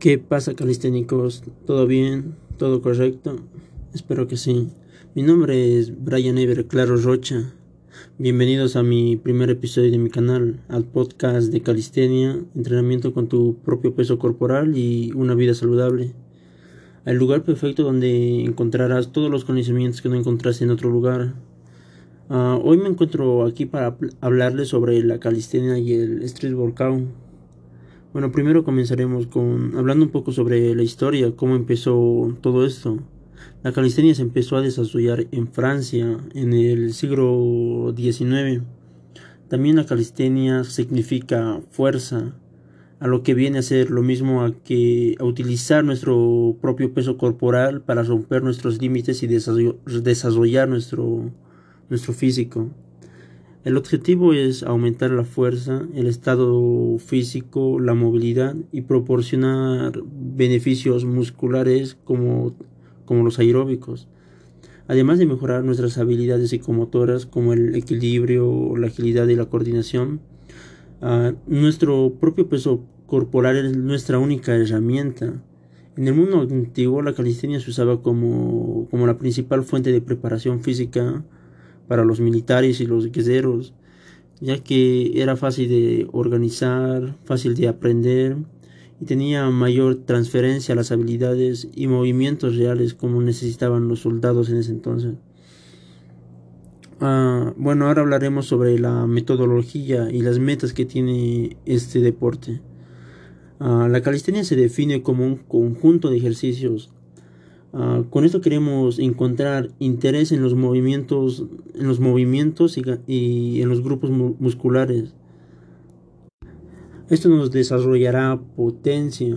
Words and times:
¿Qué 0.00 0.16
pasa, 0.16 0.54
calisténicos? 0.54 1.44
¿Todo 1.66 1.86
bien? 1.86 2.34
¿Todo 2.56 2.80
correcto? 2.80 3.36
Espero 3.92 4.26
que 4.26 4.38
sí. 4.38 4.70
Mi 5.14 5.22
nombre 5.22 5.76
es 5.78 5.92
Brian 6.02 6.38
Ever 6.38 6.64
Claro 6.64 6.96
Rocha. 6.96 7.52
Bienvenidos 8.16 8.76
a 8.76 8.82
mi 8.82 9.16
primer 9.16 9.50
episodio 9.50 9.90
de 9.90 9.98
mi 9.98 10.08
canal, 10.08 10.58
al 10.68 10.84
podcast 10.84 11.52
de 11.52 11.60
calistenia, 11.60 12.42
entrenamiento 12.54 13.12
con 13.12 13.28
tu 13.28 13.56
propio 13.56 13.94
peso 13.94 14.18
corporal 14.18 14.74
y 14.74 15.12
una 15.14 15.34
vida 15.34 15.52
saludable. 15.52 16.14
El 17.04 17.18
lugar 17.18 17.44
perfecto 17.44 17.82
donde 17.82 18.42
encontrarás 18.42 19.12
todos 19.12 19.30
los 19.30 19.44
conocimientos 19.44 20.00
que 20.00 20.08
no 20.08 20.14
encontraste 20.14 20.64
en 20.64 20.70
otro 20.70 20.88
lugar. 20.88 21.34
Uh, 22.30 22.58
hoy 22.64 22.78
me 22.78 22.88
encuentro 22.88 23.44
aquí 23.44 23.66
para 23.66 23.98
hablarles 24.22 24.68
sobre 24.68 25.04
la 25.04 25.20
calistenia 25.20 25.76
y 25.76 25.92
el 25.92 26.22
street 26.22 26.54
workout. 26.54 27.02
Bueno, 28.12 28.32
primero 28.32 28.64
comenzaremos 28.64 29.28
con 29.28 29.76
hablando 29.76 30.04
un 30.04 30.10
poco 30.10 30.32
sobre 30.32 30.74
la 30.74 30.82
historia, 30.82 31.30
cómo 31.36 31.54
empezó 31.54 32.36
todo 32.40 32.66
esto. 32.66 32.98
La 33.62 33.70
calistenia 33.72 34.16
se 34.16 34.22
empezó 34.22 34.56
a 34.56 34.62
desarrollar 34.62 35.28
en 35.30 35.46
Francia 35.46 36.18
en 36.34 36.52
el 36.52 36.92
siglo 36.92 37.94
XIX. 37.96 38.64
También 39.46 39.76
la 39.76 39.86
calistenia 39.86 40.64
significa 40.64 41.60
fuerza, 41.70 42.34
a 42.98 43.06
lo 43.06 43.22
que 43.22 43.34
viene 43.34 43.60
a 43.60 43.62
ser 43.62 43.90
lo 43.90 44.02
mismo 44.02 44.42
a 44.42 44.54
que 44.54 45.14
a 45.20 45.24
utilizar 45.24 45.84
nuestro 45.84 46.56
propio 46.60 46.92
peso 46.92 47.16
corporal 47.16 47.80
para 47.80 48.02
romper 48.02 48.42
nuestros 48.42 48.82
límites 48.82 49.22
y 49.22 49.28
desarrollar 49.28 50.68
nuestro, 50.68 51.30
nuestro 51.88 52.12
físico. 52.12 52.70
El 53.62 53.76
objetivo 53.76 54.32
es 54.32 54.62
aumentar 54.62 55.10
la 55.10 55.24
fuerza, 55.24 55.86
el 55.94 56.06
estado 56.06 56.96
físico, 56.98 57.78
la 57.78 57.92
movilidad 57.92 58.56
y 58.72 58.80
proporcionar 58.82 60.00
beneficios 60.02 61.04
musculares 61.04 61.98
como, 62.04 62.54
como 63.04 63.22
los 63.22 63.38
aeróbicos, 63.38 64.08
además 64.88 65.18
de 65.18 65.26
mejorar 65.26 65.62
nuestras 65.62 65.98
habilidades 65.98 66.48
psicomotoras 66.48 67.26
como 67.26 67.52
el 67.52 67.74
equilibrio, 67.74 68.78
la 68.78 68.86
agilidad 68.86 69.28
y 69.28 69.36
la 69.36 69.44
coordinación. 69.44 70.20
Uh, 71.02 71.34
nuestro 71.46 72.14
propio 72.18 72.48
peso 72.48 72.82
corporal 73.04 73.58
es 73.58 73.76
nuestra 73.76 74.18
única 74.18 74.56
herramienta. 74.56 75.34
En 75.98 76.08
el 76.08 76.14
mundo 76.14 76.40
antiguo 76.40 77.02
la 77.02 77.12
calistenia 77.12 77.60
se 77.60 77.68
usaba 77.68 78.00
como, 78.00 78.88
como 78.90 79.06
la 79.06 79.18
principal 79.18 79.64
fuente 79.64 79.92
de 79.92 80.00
preparación 80.00 80.60
física 80.60 81.22
para 81.90 82.04
los 82.04 82.20
militares 82.20 82.80
y 82.80 82.86
los 82.86 83.10
guerreros, 83.10 83.74
ya 84.40 84.62
que 84.62 85.20
era 85.20 85.34
fácil 85.34 85.68
de 85.68 86.06
organizar, 86.12 87.16
fácil 87.24 87.56
de 87.56 87.66
aprender 87.66 88.36
y 89.00 89.06
tenía 89.06 89.50
mayor 89.50 89.96
transferencia 89.96 90.74
a 90.74 90.76
las 90.76 90.92
habilidades 90.92 91.66
y 91.74 91.88
movimientos 91.88 92.54
reales 92.54 92.94
como 92.94 93.20
necesitaban 93.20 93.88
los 93.88 93.98
soldados 93.98 94.50
en 94.50 94.58
ese 94.58 94.70
entonces. 94.70 95.14
Ah, 97.00 97.54
bueno, 97.56 97.88
ahora 97.88 98.02
hablaremos 98.02 98.46
sobre 98.46 98.78
la 98.78 99.08
metodología 99.08 100.12
y 100.12 100.22
las 100.22 100.38
metas 100.38 100.72
que 100.72 100.84
tiene 100.84 101.56
este 101.66 101.98
deporte. 101.98 102.60
Ah, 103.58 103.88
la 103.90 104.00
calistenia 104.00 104.44
se 104.44 104.54
define 104.54 105.02
como 105.02 105.26
un 105.26 105.38
conjunto 105.38 106.08
de 106.08 106.18
ejercicios 106.18 106.92
Ah, 107.72 108.02
con 108.10 108.24
esto 108.24 108.40
queremos 108.40 108.98
encontrar 108.98 109.70
interés 109.78 110.32
en 110.32 110.42
los 110.42 110.54
movimientos, 110.54 111.44
en 111.74 111.86
los 111.86 112.00
movimientos 112.00 112.76
y, 113.06 113.62
en 113.62 113.68
los 113.68 113.82
grupos 113.82 114.10
musculares. 114.10 115.14
Esto 117.08 117.28
nos 117.28 117.50
desarrollará 117.50 118.40
potencia 118.56 119.36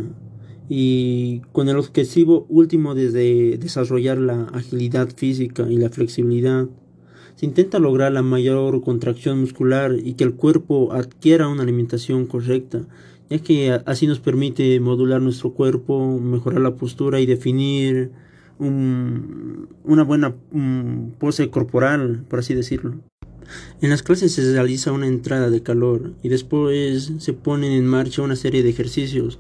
y 0.67 1.42
con 1.52 1.70
el 1.70 1.78
objetivo 1.78 2.45
último 2.50 2.95
de 2.95 3.58
desarrollar 3.59 4.17
la 4.17 4.44
agilidad 4.53 5.09
física 5.16 5.70
y 5.70 5.78
la 5.78 5.90
flexibilidad. 5.90 6.68
Se 7.36 7.46
intenta 7.46 7.80
lograr 7.80 8.12
la 8.12 8.22
mayor 8.22 8.81
contracción 8.84 9.41
muscular 9.41 9.96
y 10.03 10.13
que 10.13 10.24
el 10.24 10.36
cuerpo 10.36 10.94
adquiera 10.94 11.47
una 11.47 11.63
alimentación 11.63 12.28
correcta, 12.28 12.88
ya 13.30 13.40
que 13.40 13.72
así 13.86 14.07
nos 14.07 14.19
permite 14.19 14.80
modular 14.80 15.22
nuestro 15.22 15.53
cuerpo, 15.53 16.19
mejorar 16.19 16.62
la 16.62 16.75
postura 16.75 17.19
y 17.19 17.25
definir 17.25 18.12
una 18.59 20.03
buena 20.03 20.36
pose 21.19 21.50
corporal, 21.50 22.25
por 22.30 22.40
así 22.40 22.53
decirlo. 22.53 22.96
En 23.81 23.90
las 23.90 24.03
clases 24.03 24.31
se 24.34 24.53
realiza 24.53 24.91
una 24.91 25.08
entrada 25.08 25.50
de 25.50 25.64
calor 25.64 26.14
y 26.24 26.30
después 26.30 27.13
se 27.18 27.34
ponen 27.34 27.72
en 27.72 27.86
marcha 27.86 28.22
una 28.22 28.36
serie 28.36 28.63
de 28.63 28.69
ejercicios 28.69 29.40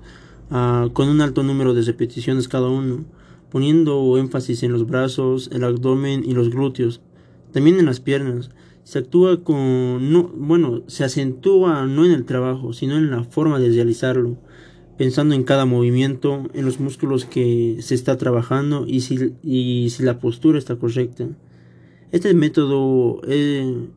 uh, 0.51 0.89
con 0.91 1.09
un 1.09 1.21
alto 1.21 1.43
número 1.43 1.73
de 1.73 1.83
repeticiones 1.83 2.47
cada 2.47 2.67
uno, 2.67 3.05
poniendo 3.49 4.17
énfasis 4.17 4.63
en 4.63 4.73
los 4.73 4.87
brazos, 4.87 5.49
el 5.53 5.63
abdomen 5.63 6.23
y 6.25 6.33
los 6.33 6.49
glúteos, 6.49 7.01
también 7.51 7.79
en 7.79 7.85
las 7.85 7.99
piernas. 7.99 8.49
Se 8.83 8.99
actúa 8.99 9.43
con 9.43 10.11
no, 10.11 10.23
bueno, 10.35 10.83
se 10.87 11.05
acentúa 11.05 11.85
no 11.85 12.03
en 12.03 12.11
el 12.11 12.25
trabajo, 12.25 12.73
sino 12.73 12.97
en 12.97 13.11
la 13.11 13.23
forma 13.23 13.59
de 13.59 13.69
realizarlo 13.69 14.37
pensando 14.97 15.33
en 15.35 15.43
cada 15.43 15.65
movimiento, 15.65 16.49
en 16.53 16.65
los 16.65 16.79
músculos 16.79 17.25
que 17.25 17.77
se 17.81 17.95
está 17.95 18.17
trabajando 18.17 18.85
y 18.87 19.01
si, 19.01 19.33
y 19.43 19.89
si 19.89 20.03
la 20.03 20.19
postura 20.19 20.59
está 20.59 20.75
correcta. 20.75 21.27
Este 22.11 22.33
método, 22.33 23.21
eh, 23.27 23.87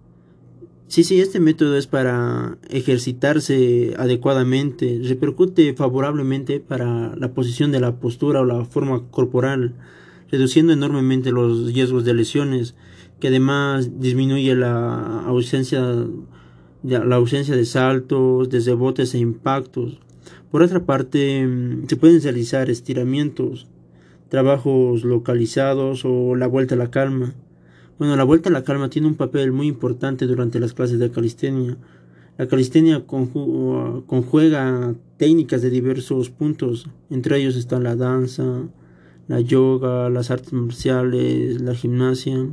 sí, 0.89 1.05
sí, 1.05 1.21
este 1.21 1.39
método 1.39 1.77
es 1.77 1.87
para 1.87 2.57
ejercitarse 2.71 3.95
adecuadamente, 3.99 5.01
repercute 5.05 5.75
favorablemente 5.75 6.61
para 6.61 7.15
la 7.17 7.33
posición 7.35 7.73
de 7.73 7.81
la 7.81 7.97
postura 7.97 8.41
o 8.41 8.45
la 8.47 8.65
forma 8.65 9.03
corporal, 9.11 9.75
reduciendo 10.31 10.73
enormemente 10.73 11.31
los 11.31 11.73
riesgos 11.75 12.05
de 12.05 12.15
lesiones, 12.15 12.75
que 13.21 13.29
además 13.29 14.01
disminuye 14.01 14.55
la 14.55 15.21
ausencia, 15.27 16.07
la 16.83 17.17
ausencia 17.17 17.55
de 17.55 17.67
saltos, 17.67 18.49
de 18.49 18.61
rebotes 18.61 19.15
e 19.15 19.19
impactos 19.19 20.01
por 20.51 20.63
otra 20.63 20.85
parte, 20.85 21.47
mm, 21.47 21.87
se 21.89 21.97
pueden 21.97 22.23
realizar 22.23 22.71
estiramientos, 22.71 23.67
trabajos 24.29 25.05
localizados 25.05 26.05
o 26.05 26.35
la 26.37 26.47
vuelta 26.47 26.75
a 26.75 26.79
la 26.79 26.91
calma. 26.91 27.35
Bueno, 27.99 28.17
la 28.17 28.25
vuelta 28.25 28.51
a 28.51 28.53
la 28.53 28.65
calma 28.65 28.91
tiene 28.91 29.09
un 29.09 29.15
papel 29.15 29.53
muy 29.53 29.67
importante 29.69 30.27
durante 30.27 30.61
las 30.61 30.75
clases 30.75 30.99
de 30.99 31.11
calistenia. 31.11 31.77
La 32.39 32.47
calistenia 32.47 33.05
conjuega 33.07 34.95
técnicas 35.17 35.63
de 35.63 35.71
diversos 35.71 36.29
puntos, 36.29 36.89
entre 37.09 37.39
ellos 37.39 37.57
están 37.57 37.83
la 37.83 37.97
danza, 37.97 38.69
la 39.29 39.41
yoga, 39.41 40.11
las 40.11 40.31
artes 40.31 40.53
marciales, 40.53 41.61
la 41.63 41.75
gimnasia. 41.75 42.47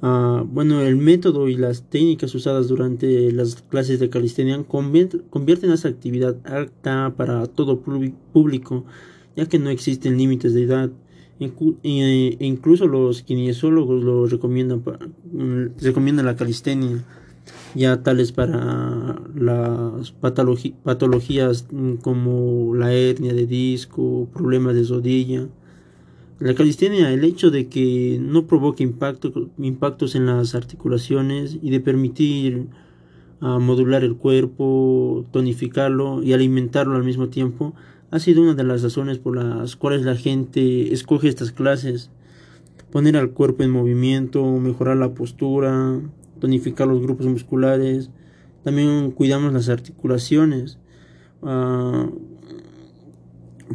Ah, 0.00 0.44
bueno, 0.46 0.80
el 0.80 0.96
método 0.96 1.48
y 1.48 1.56
las 1.56 1.82
técnicas 1.82 2.32
usadas 2.34 2.68
durante 2.68 3.32
las 3.32 3.56
clases 3.62 3.98
de 3.98 4.08
calistenia 4.08 4.62
convierten 4.62 5.70
a 5.70 5.74
esa 5.74 5.88
actividad 5.88 6.36
apta 6.44 7.14
para 7.16 7.46
todo 7.46 7.80
público, 7.80 8.84
ya 9.36 9.46
que 9.46 9.58
no 9.58 9.70
existen 9.70 10.16
límites 10.16 10.54
de 10.54 10.62
edad. 10.62 10.90
E 11.40 12.36
incluso 12.40 12.86
los 12.86 13.22
kinesiólogos 13.22 14.02
lo 14.02 14.26
recomiendan, 14.26 14.82
mm, 15.32 15.80
recomiendan 15.80 16.26
la 16.26 16.36
calistenia, 16.36 17.04
ya 17.74 18.02
tales 18.02 18.32
para 18.32 19.20
las 19.34 20.12
patologías 20.12 21.66
mm, 21.70 21.94
como 21.96 22.74
la 22.74 22.92
hernia 22.92 23.34
de 23.34 23.46
disco, 23.46 24.28
problemas 24.32 24.74
de 24.74 24.84
rodilla. 24.84 25.46
La 26.40 26.54
calistenia, 26.54 27.12
el 27.12 27.24
hecho 27.24 27.50
de 27.50 27.66
que 27.66 28.16
no 28.20 28.46
provoque 28.46 28.84
impacto, 28.84 29.50
impactos 29.58 30.14
en 30.14 30.26
las 30.26 30.54
articulaciones 30.54 31.58
y 31.60 31.70
de 31.70 31.80
permitir 31.80 32.66
uh, 33.40 33.58
modular 33.58 34.04
el 34.04 34.14
cuerpo, 34.14 35.26
tonificarlo 35.32 36.22
y 36.22 36.34
alimentarlo 36.34 36.94
al 36.94 37.02
mismo 37.02 37.28
tiempo, 37.28 37.74
ha 38.12 38.20
sido 38.20 38.42
una 38.42 38.54
de 38.54 38.62
las 38.62 38.84
razones 38.84 39.18
por 39.18 39.36
las 39.36 39.74
cuales 39.74 40.02
la 40.02 40.14
gente 40.14 40.92
escoge 40.92 41.26
estas 41.26 41.50
clases. 41.50 42.10
Poner 42.92 43.16
al 43.16 43.32
cuerpo 43.32 43.64
en 43.64 43.70
movimiento, 43.72 44.44
mejorar 44.60 44.96
la 44.96 45.14
postura, 45.14 46.00
tonificar 46.38 46.86
los 46.86 47.02
grupos 47.02 47.26
musculares, 47.26 48.10
también 48.62 49.10
cuidamos 49.10 49.52
las 49.52 49.68
articulaciones. 49.68 50.78
Uh, 51.42 52.27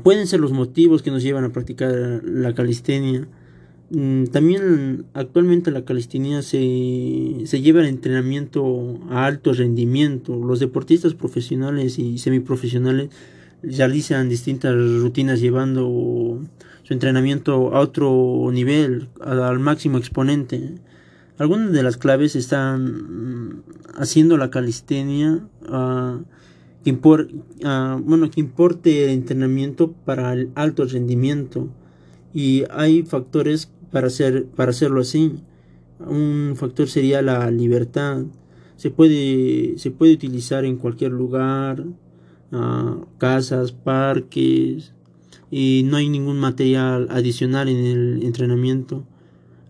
pueden 0.01 0.27
ser 0.27 0.39
los 0.39 0.51
motivos 0.51 1.03
que 1.03 1.11
nos 1.11 1.23
llevan 1.23 1.43
a 1.43 1.51
practicar 1.51 2.21
la 2.23 2.53
calistenia. 2.53 3.27
Mm, 3.89 4.25
también 4.25 5.05
actualmente 5.13 5.69
la 5.69 5.85
calistenia 5.85 6.41
se, 6.41 7.41
se 7.45 7.61
lleva 7.61 7.81
el 7.81 7.87
entrenamiento 7.87 8.99
a 9.09 9.25
alto 9.25 9.53
rendimiento. 9.53 10.35
Los 10.35 10.59
deportistas 10.59 11.13
profesionales 11.13 11.99
y 11.99 12.17
semiprofesionales 12.17 13.09
realizan 13.61 14.29
distintas 14.29 14.73
rutinas 14.75 15.39
llevando 15.39 16.41
su 16.83 16.93
entrenamiento 16.93 17.75
a 17.75 17.79
otro 17.79 18.49
nivel, 18.51 19.09
al 19.21 19.59
máximo 19.59 19.97
exponente. 19.97 20.75
Algunas 21.37 21.71
de 21.71 21.83
las 21.83 21.97
claves 21.97 22.35
están 22.35 22.83
mm, 22.83 23.63
haciendo 23.95 24.37
la 24.37 24.49
calistenia. 24.49 25.47
Uh, 25.67 26.23
que, 26.83 26.99
ah, 27.63 27.99
bueno, 28.03 28.29
importe 28.35 29.05
el 29.05 29.11
entrenamiento 29.11 29.91
para 30.05 30.33
el 30.33 30.49
alto 30.55 30.85
rendimiento. 30.85 31.69
Y 32.33 32.63
hay 32.71 33.03
factores 33.03 33.71
para, 33.91 34.07
hacer, 34.07 34.45
para 34.47 34.71
hacerlo 34.71 35.01
así. 35.01 35.33
Un 35.99 36.53
factor 36.55 36.87
sería 36.87 37.21
la 37.21 37.49
libertad. 37.51 38.23
Se 38.75 38.89
puede, 38.89 39.77
se 39.77 39.91
puede 39.91 40.13
utilizar 40.13 40.65
en 40.65 40.77
cualquier 40.77 41.11
lugar, 41.11 41.85
ah, 42.51 42.97
casas, 43.17 43.71
parques, 43.71 44.93
y 45.49 45.83
no 45.85 45.97
hay 45.97 46.09
ningún 46.09 46.39
material 46.39 47.07
adicional 47.11 47.69
en 47.69 47.85
el 47.85 48.23
entrenamiento. 48.23 49.05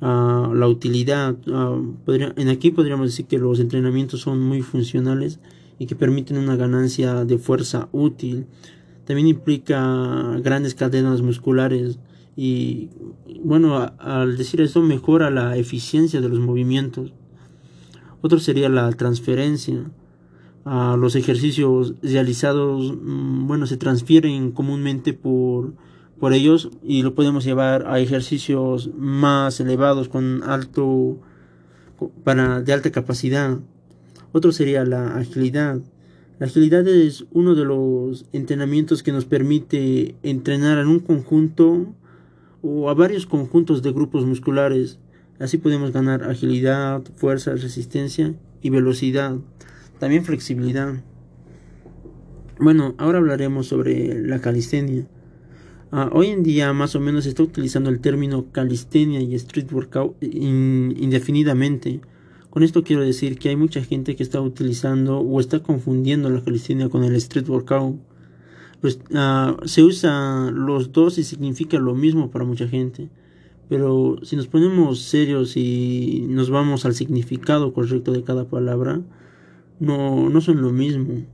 Ah, 0.01 0.51
la 0.53 0.67
utilidad, 0.67 1.37
en 1.47 2.49
aquí 2.49 2.71
podríamos 2.71 3.07
decir 3.07 3.25
que 3.25 3.37
los 3.37 3.59
entrenamientos 3.59 4.21
son 4.21 4.41
muy 4.41 4.61
funcionales 4.61 5.39
y 5.79 5.85
que 5.85 5.95
permiten 5.95 6.37
una 6.37 6.55
ganancia 6.55 7.25
de 7.25 7.37
fuerza 7.37 7.89
útil. 7.91 8.45
También 9.05 9.27
implica 9.27 10.37
grandes 10.41 10.75
cadenas 10.75 11.21
musculares 11.21 11.99
y 12.35 12.89
bueno, 13.43 13.93
al 13.99 14.37
decir 14.37 14.61
esto 14.61 14.81
mejora 14.81 15.29
la 15.29 15.57
eficiencia 15.57 16.21
de 16.21 16.29
los 16.29 16.39
movimientos. 16.39 17.13
Otro 18.21 18.39
sería 18.39 18.69
la 18.69 18.91
transferencia. 18.91 19.91
a 20.65 20.95
los 20.95 21.17
ejercicios 21.17 21.95
realizados, 22.01 22.93
mm, 22.95 23.47
bueno, 23.47 23.67
se 23.67 23.75
transfieren 23.75 24.51
comúnmente 24.51 25.13
por, 25.13 25.73
por 26.21 26.31
ellos 26.31 26.69
y 26.81 27.01
lo 27.03 27.15
podemos 27.15 27.43
llevar 27.43 27.85
a 27.85 27.99
ejercicios 27.99 28.89
más 28.97 29.59
elevados 29.59 30.07
con 30.07 30.41
alto 30.43 31.17
para 32.23 32.61
de 32.61 32.71
alta 32.71 32.91
capacidad. 32.91 33.59
Otro 34.33 34.51
sería 34.51 34.83
la 34.83 35.15
agilidad. 35.15 35.79
La 36.39 36.47
agilidad 36.47 36.85
es 36.87 37.25
uno 37.31 37.53
de 37.53 37.65
los 37.65 38.25
entrenamientos 38.33 39.03
que 39.03 39.11
nos 39.11 39.25
permite 39.25 40.15
entrenar 40.23 40.79
en 40.79 40.87
un 40.87 40.99
conjunto 40.99 41.93
o 42.63 42.89
a 42.89 42.95
varios 42.95 43.27
conjuntos 43.27 43.83
de 43.83 43.91
grupos 43.91 44.25
musculares. 44.25 44.99
Así 45.39 45.59
podemos 45.59 45.91
ganar 45.91 46.23
agilidad, 46.23 47.03
fuerza, 47.15 47.51
resistencia 47.51 48.33
y 48.61 48.71
velocidad. 48.71 49.37
También 49.99 50.25
flexibilidad. 50.25 50.95
Bueno, 52.59 52.95
ahora 52.97 53.19
hablaremos 53.19 53.67
sobre 53.67 54.19
la 54.19 54.41
calistenia. 54.41 55.07
Ah, 55.91 56.09
hoy 56.11 56.29
en 56.29 56.41
día 56.41 56.73
más 56.73 56.95
o 56.95 56.99
menos 56.99 57.25
se 57.25 57.29
está 57.29 57.43
utilizando 57.43 57.91
el 57.91 57.99
término 57.99 58.51
calistenia 58.51 59.21
y 59.21 59.35
street 59.35 59.71
workout 59.71 60.15
indefinidamente. 60.23 62.01
Con 62.53 62.61
esto 62.61 62.83
quiero 62.83 63.01
decir 63.01 63.39
que 63.39 63.49
hay 63.49 63.55
mucha 63.55 63.83
gente 63.83 64.15
que 64.15 64.21
está 64.21 64.39
utilizando 64.39 65.17
o 65.17 65.39
está 65.39 65.63
confundiendo 65.63 66.29
la 66.29 66.43
calistenia 66.43 66.87
con 66.87 67.03
el 67.03 67.15
street 67.15 67.49
workout. 67.49 67.95
Pues, 68.79 68.99
uh, 69.09 69.67
se 69.67 69.81
usa 69.81 70.51
los 70.51 70.91
dos 70.91 71.17
y 71.17 71.23
significa 71.23 71.79
lo 71.79 71.95
mismo 71.95 72.29
para 72.29 72.45
mucha 72.45 72.67
gente. 72.67 73.09
Pero 73.69 74.19
si 74.21 74.35
nos 74.35 74.45
ponemos 74.45 74.99
serios 74.99 75.57
y 75.57 76.27
nos 76.29 76.51
vamos 76.51 76.85
al 76.85 76.93
significado 76.93 77.73
correcto 77.73 78.11
de 78.11 78.23
cada 78.23 78.47
palabra, 78.47 79.01
no, 79.79 80.29
no 80.29 80.39
son 80.39 80.61
lo 80.61 80.71
mismo. 80.71 81.25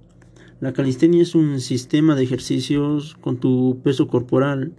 La 0.61 0.71
calistenia 0.71 1.21
es 1.21 1.35
un 1.35 1.59
sistema 1.59 2.15
de 2.15 2.23
ejercicios 2.23 3.17
con 3.19 3.41
tu 3.41 3.81
peso 3.83 4.07
corporal. 4.07 4.71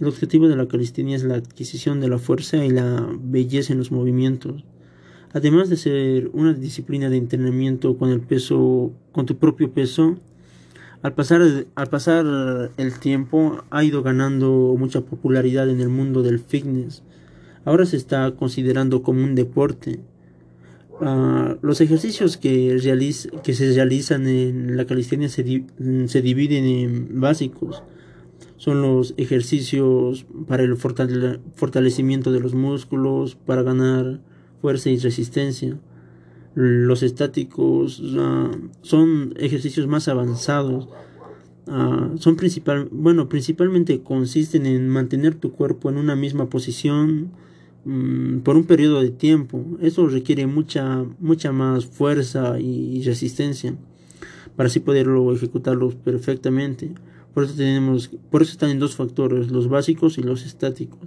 El 0.00 0.06
objetivo 0.06 0.48
de 0.48 0.56
la 0.56 0.68
calistenia 0.68 1.16
es 1.16 1.24
la 1.24 1.34
adquisición 1.34 2.00
de 2.00 2.08
la 2.08 2.18
fuerza 2.18 2.64
y 2.64 2.70
la 2.70 3.06
belleza 3.20 3.74
en 3.74 3.78
los 3.78 3.92
movimientos. 3.92 4.64
Además 5.32 5.68
de 5.68 5.76
ser 5.76 6.30
una 6.32 6.54
disciplina 6.54 7.10
de 7.10 7.16
entrenamiento 7.16 7.96
con 7.98 8.10
el 8.10 8.20
peso, 8.20 8.92
con 9.12 9.26
tu 9.26 9.36
propio 9.36 9.70
peso, 9.70 10.16
al 11.02 11.14
pasar, 11.14 11.42
al 11.74 11.86
pasar 11.88 12.70
el 12.76 12.98
tiempo 12.98 13.62
ha 13.70 13.84
ido 13.84 14.02
ganando 14.02 14.74
mucha 14.78 15.02
popularidad 15.02 15.68
en 15.68 15.80
el 15.80 15.88
mundo 15.88 16.22
del 16.22 16.38
fitness. 16.38 17.02
Ahora 17.64 17.84
se 17.84 17.96
está 17.96 18.32
considerando 18.32 19.02
como 19.02 19.22
un 19.22 19.34
deporte. 19.34 20.00
Ah, 21.00 21.56
los 21.62 21.80
ejercicios 21.80 22.36
que, 22.36 22.78
se 22.80 23.74
realizan 23.74 24.26
en 24.26 24.76
la 24.76 24.86
calistenia 24.86 25.28
se, 25.28 25.64
se 26.06 26.22
dividen 26.22 26.64
en 26.64 27.20
básicos. 27.20 27.82
Son 28.56 28.80
los 28.80 29.14
ejercicios 29.18 30.26
para 30.48 30.62
el 30.62 30.76
fortalecimiento 30.76 32.32
de 32.32 32.40
los 32.40 32.54
músculos, 32.54 33.34
para 33.34 33.62
ganar 33.62 34.20
fuerza 34.66 34.90
y 34.90 34.98
resistencia. 34.98 35.78
Los 36.56 37.04
estáticos 37.04 38.02
ah, 38.18 38.50
son 38.82 39.32
ejercicios 39.36 39.86
más 39.86 40.08
avanzados. 40.08 40.88
Ah, 41.68 42.10
son 42.18 42.34
principal, 42.34 42.88
bueno, 42.90 43.28
principalmente 43.28 44.02
consisten 44.02 44.66
en 44.66 44.88
mantener 44.88 45.36
tu 45.36 45.52
cuerpo 45.52 45.88
en 45.88 45.98
una 45.98 46.16
misma 46.16 46.50
posición 46.50 47.30
mm, 47.84 48.38
por 48.38 48.56
un 48.56 48.64
periodo 48.64 49.00
de 49.02 49.10
tiempo. 49.10 49.64
Eso 49.80 50.08
requiere 50.08 50.48
mucha, 50.48 51.04
mucha 51.20 51.52
más 51.52 51.86
fuerza 51.86 52.58
y, 52.58 53.04
resistencia 53.04 53.72
para 54.56 54.66
así 54.66 54.80
poderlo 54.80 55.32
ejecutarlo 55.32 55.90
perfectamente. 55.90 56.90
Por 57.34 57.44
eso 57.44 57.54
tenemos, 57.54 58.10
por 58.32 58.42
eso 58.42 58.50
están 58.50 58.70
en 58.70 58.80
dos 58.80 58.96
factores, 58.96 59.52
los 59.52 59.68
básicos 59.68 60.18
y 60.18 60.24
los 60.24 60.44
estáticos. 60.44 60.98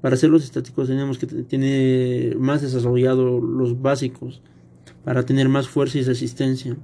Para 0.00 0.14
hacer 0.14 0.30
los 0.30 0.44
estáticos 0.44 0.88
tenemos 0.88 1.18
que 1.18 1.26
tener 1.26 2.38
más 2.38 2.62
desarrollado 2.62 3.40
los 3.40 3.80
básicos 3.80 4.42
para 5.04 5.24
tener 5.24 5.48
más 5.48 5.68
fuerza 5.68 5.98
y 5.98 6.02
resistencia. 6.02 6.76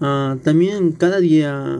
Ah, 0.00 0.36
también 0.42 0.92
cada 0.92 1.20
día 1.20 1.78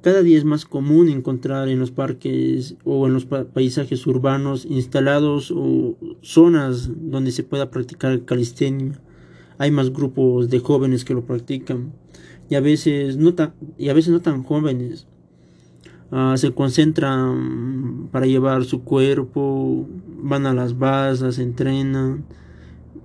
cada 0.00 0.22
día 0.22 0.38
es 0.38 0.44
más 0.44 0.64
común 0.64 1.08
encontrar 1.08 1.68
en 1.68 1.80
los 1.80 1.90
parques 1.90 2.76
o 2.84 3.08
en 3.08 3.14
los 3.14 3.24
paisajes 3.24 4.06
urbanos 4.06 4.64
instalados 4.64 5.50
o 5.50 5.96
zonas 6.22 6.88
donde 7.10 7.32
se 7.32 7.42
pueda 7.42 7.70
practicar 7.72 8.24
calistenia. 8.24 9.00
Hay 9.58 9.72
más 9.72 9.92
grupos 9.92 10.50
de 10.50 10.60
jóvenes 10.60 11.04
que 11.04 11.14
lo 11.14 11.24
practican 11.24 11.92
y 12.48 12.54
a 12.54 12.60
veces 12.60 13.16
no 13.16 13.34
tan, 13.34 13.54
y 13.76 13.88
a 13.88 13.92
veces 13.92 14.12
no 14.12 14.20
tan 14.20 14.44
jóvenes. 14.44 15.07
Ah, 16.10 16.34
se 16.38 16.52
concentran 16.52 18.08
para 18.10 18.26
llevar 18.26 18.64
su 18.64 18.82
cuerpo, 18.82 19.86
van 20.22 20.46
a 20.46 20.54
las 20.54 20.78
basas, 20.78 21.38
entrenan. 21.38 22.24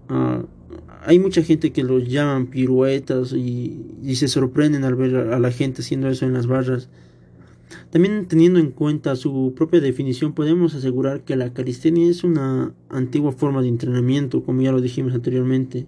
Ah, 0.08 0.44
hay 1.06 1.20
mucha 1.20 1.44
gente 1.44 1.74
que 1.74 1.84
los 1.84 2.08
llaman 2.08 2.48
piruetas 2.48 3.34
y, 3.34 3.86
y, 4.02 4.16
se 4.16 4.30
sorprenden 4.30 4.86
al 4.86 4.96
ver 4.96 5.16
a 5.34 5.40
la 5.40 5.52
gente 5.52 5.82
haciendo 5.82 6.08
eso 6.08 6.26
en 6.26 6.34
las 6.34 6.48
barras. 6.48 6.90
También 7.90 8.28
teniendo 8.28 8.60
en 8.60 8.72
cuenta 8.72 9.16
su 9.18 9.54
propia 9.56 9.82
definición, 9.82 10.34
podemos 10.34 10.74
asegurar 10.74 11.26
que 11.26 11.36
la 11.36 11.54
calistenia 11.54 12.10
es 12.10 12.24
una 12.24 12.74
antigua 12.90 13.34
forma 13.34 13.62
de 13.62 13.68
entrenamiento, 13.68 14.44
como 14.44 14.62
ya 14.62 14.72
lo 14.72 14.80
dijimos 14.80 15.14
anteriormente, 15.14 15.88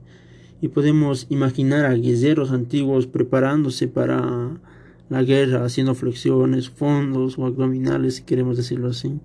y 0.61 0.67
podemos 0.67 1.27
imaginar 1.29 1.85
a 1.85 1.93
guerreros 1.93 2.51
antiguos 2.51 3.07
preparándose 3.07 3.87
para 3.87 4.59
la 5.09 5.23
guerra, 5.23 5.63
haciendo 5.63 5.95
flexiones, 5.95 6.69
fondos 6.69 7.37
o 7.37 7.45
abdominales, 7.45 8.15
si 8.15 8.23
queremos 8.23 8.57
decirlo 8.57 8.89
así. 8.89 9.19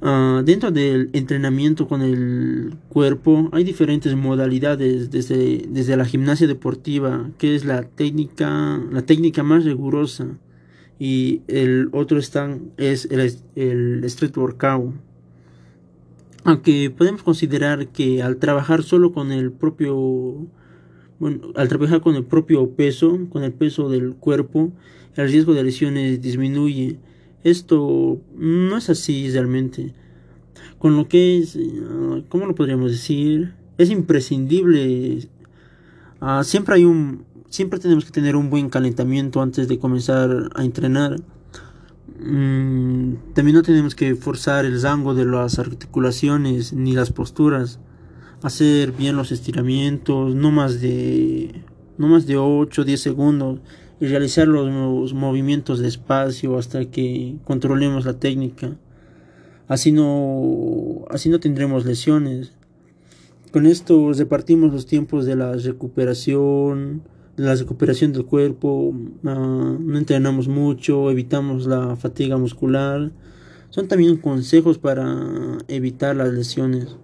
Uh, 0.00 0.42
dentro 0.42 0.72
del 0.72 1.10
entrenamiento 1.12 1.86
con 1.86 2.02
el 2.02 2.74
cuerpo 2.88 3.48
hay 3.52 3.62
diferentes 3.62 4.16
modalidades 4.16 5.12
desde, 5.12 5.64
desde 5.68 5.96
la 5.96 6.04
gimnasia 6.04 6.48
deportiva 6.48 7.30
que 7.38 7.54
es 7.54 7.64
la 7.64 7.82
técnica 7.84 8.82
la 8.90 9.02
técnica 9.02 9.44
más 9.44 9.64
rigurosa 9.64 10.26
y 10.98 11.42
el 11.46 11.88
otro 11.92 12.18
está, 12.18 12.58
es 12.78 13.06
el, 13.12 13.32
el 13.54 14.02
street 14.02 14.36
workout 14.36 14.92
aunque 16.42 16.90
podemos 16.90 17.22
considerar 17.22 17.86
que 17.88 18.24
al 18.24 18.38
trabajar 18.38 18.82
solo 18.82 19.12
con 19.12 19.30
el 19.30 19.52
propio 19.52 20.48
al 21.54 21.68
trabajar 21.68 22.00
con 22.00 22.16
el 22.16 22.24
propio 22.24 22.70
peso, 22.70 23.18
con 23.30 23.44
el 23.44 23.52
peso 23.52 23.88
del 23.88 24.14
cuerpo, 24.14 24.72
el 25.16 25.28
riesgo 25.28 25.54
de 25.54 25.62
lesiones 25.62 26.20
disminuye. 26.20 26.98
Esto 27.44 28.20
no 28.36 28.76
es 28.76 28.90
así 28.90 29.30
realmente. 29.30 29.94
Con 30.78 30.96
lo 30.96 31.08
que 31.08 31.38
es, 31.38 31.56
ah, 31.56 32.20
¿cómo 32.28 32.46
lo 32.46 32.54
podríamos 32.54 32.90
decir? 32.90 33.54
Es 33.78 33.90
imprescindible. 33.90 35.28
Ah, 36.20 36.44
siempre 36.44 36.76
hay 36.76 36.84
un, 36.84 37.24
siempre 37.48 37.78
tenemos 37.78 38.04
que 38.04 38.12
tener 38.12 38.36
un 38.36 38.50
buen 38.50 38.68
calentamiento 38.68 39.42
antes 39.42 39.68
de 39.68 39.78
comenzar 39.78 40.50
a 40.54 40.64
entrenar. 40.64 41.16
Mm, 42.20 43.14
también 43.34 43.56
no 43.56 43.62
tenemos 43.62 43.94
que 43.94 44.14
forzar 44.14 44.64
el 44.64 44.80
rango 44.80 45.14
de 45.14 45.24
las 45.24 45.58
articulaciones 45.58 46.72
ni 46.72 46.92
las 46.92 47.10
posturas 47.10 47.80
hacer 48.42 48.92
bien 48.92 49.16
los 49.16 49.32
estiramientos, 49.32 50.34
no 50.34 50.50
más 50.50 50.80
de 50.80 51.62
no 51.98 52.08
más 52.08 52.26
de 52.26 52.36
8 52.36 52.82
o 52.82 52.84
10 52.84 53.00
segundos 53.00 53.60
y 54.00 54.06
realizar 54.06 54.48
los 54.48 55.14
movimientos 55.14 55.78
despacio 55.78 56.58
hasta 56.58 56.84
que 56.86 57.36
controlemos 57.44 58.04
la 58.04 58.14
técnica. 58.14 58.76
Así 59.68 59.92
no 59.92 61.04
así 61.10 61.28
no 61.28 61.38
tendremos 61.38 61.86
lesiones. 61.86 62.52
Con 63.52 63.66
esto 63.66 64.12
repartimos 64.12 64.72
los 64.72 64.86
tiempos 64.86 65.26
de 65.26 65.36
la 65.36 65.52
recuperación, 65.52 67.02
la 67.36 67.54
recuperación 67.54 68.12
del 68.12 68.24
cuerpo, 68.24 68.94
ah, 69.24 69.76
no 69.78 69.98
entrenamos 69.98 70.48
mucho, 70.48 71.10
evitamos 71.10 71.66
la 71.66 71.96
fatiga 71.96 72.38
muscular. 72.38 73.12
Son 73.70 73.88
también 73.88 74.16
consejos 74.16 74.78
para 74.78 75.58
evitar 75.68 76.16
las 76.16 76.32
lesiones. 76.32 76.96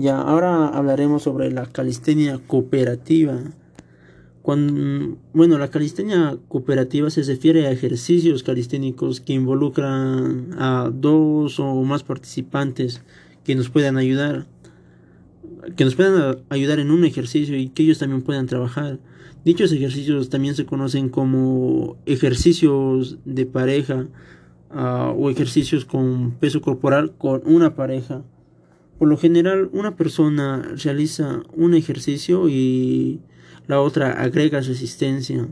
Ya, 0.00 0.18
ahora 0.18 0.68
hablaremos 0.68 1.24
sobre 1.24 1.52
la 1.52 1.66
calistenia 1.66 2.40
cooperativa. 2.46 3.38
Cuando, 4.40 5.18
bueno, 5.34 5.58
la 5.58 5.68
calistenia 5.68 6.38
cooperativa 6.48 7.10
se 7.10 7.22
refiere 7.22 7.66
a 7.66 7.70
ejercicios 7.70 8.42
calisténicos 8.42 9.20
que 9.20 9.34
involucran 9.34 10.54
a 10.58 10.90
dos 10.90 11.60
o 11.60 11.74
más 11.82 12.02
participantes 12.02 13.02
que 13.44 13.54
nos 13.54 13.68
puedan 13.68 13.98
ayudar 13.98 14.46
que 15.76 15.84
nos 15.84 15.96
puedan 15.96 16.38
ayudar 16.48 16.78
en 16.78 16.90
un 16.90 17.04
ejercicio 17.04 17.54
y 17.58 17.68
que 17.68 17.82
ellos 17.82 17.98
también 17.98 18.22
puedan 18.22 18.46
trabajar. 18.46 18.98
Dichos 19.44 19.70
ejercicios 19.70 20.30
también 20.30 20.54
se 20.54 20.64
conocen 20.64 21.10
como 21.10 21.98
ejercicios 22.06 23.18
de 23.26 23.44
pareja 23.44 24.06
ah, 24.70 25.12
o 25.14 25.28
ejercicios 25.28 25.84
con 25.84 26.30
peso 26.40 26.62
corporal 26.62 27.12
con 27.18 27.42
una 27.44 27.74
pareja. 27.74 28.22
Por 29.00 29.08
lo 29.08 29.16
general, 29.16 29.68
una 29.72 29.96
persona 29.96 30.62
realiza 30.76 31.42
un 31.54 31.74
ejercicio 31.74 32.48
y 32.48 33.20
la 33.66 33.80
otra 33.80 34.12
agrega 34.12 34.60
resistencia. 34.60 35.48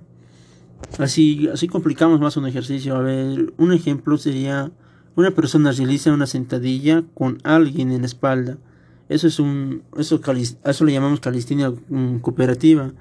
Así, 0.98 1.48
así 1.52 1.66
complicamos 1.66 2.20
más 2.20 2.36
un 2.36 2.46
ejercicio. 2.46 2.94
A 2.94 3.00
ver, 3.00 3.52
un 3.56 3.72
ejemplo 3.72 4.16
sería 4.18 4.70
una 5.16 5.32
persona 5.32 5.72
realiza 5.72 6.12
una 6.12 6.28
sentadilla 6.28 7.02
con 7.14 7.38
alguien 7.42 7.90
en 7.90 8.02
la 8.02 8.06
espalda 8.06 8.58
eso 9.08 9.26
es 9.26 9.38
un, 9.38 9.82
eso, 9.96 10.20
eso 10.64 10.84
le 10.84 10.92
llamamos 10.92 11.20
calistenia 11.20 11.70
mm, 11.70 12.18
cooperativa. 12.18 12.92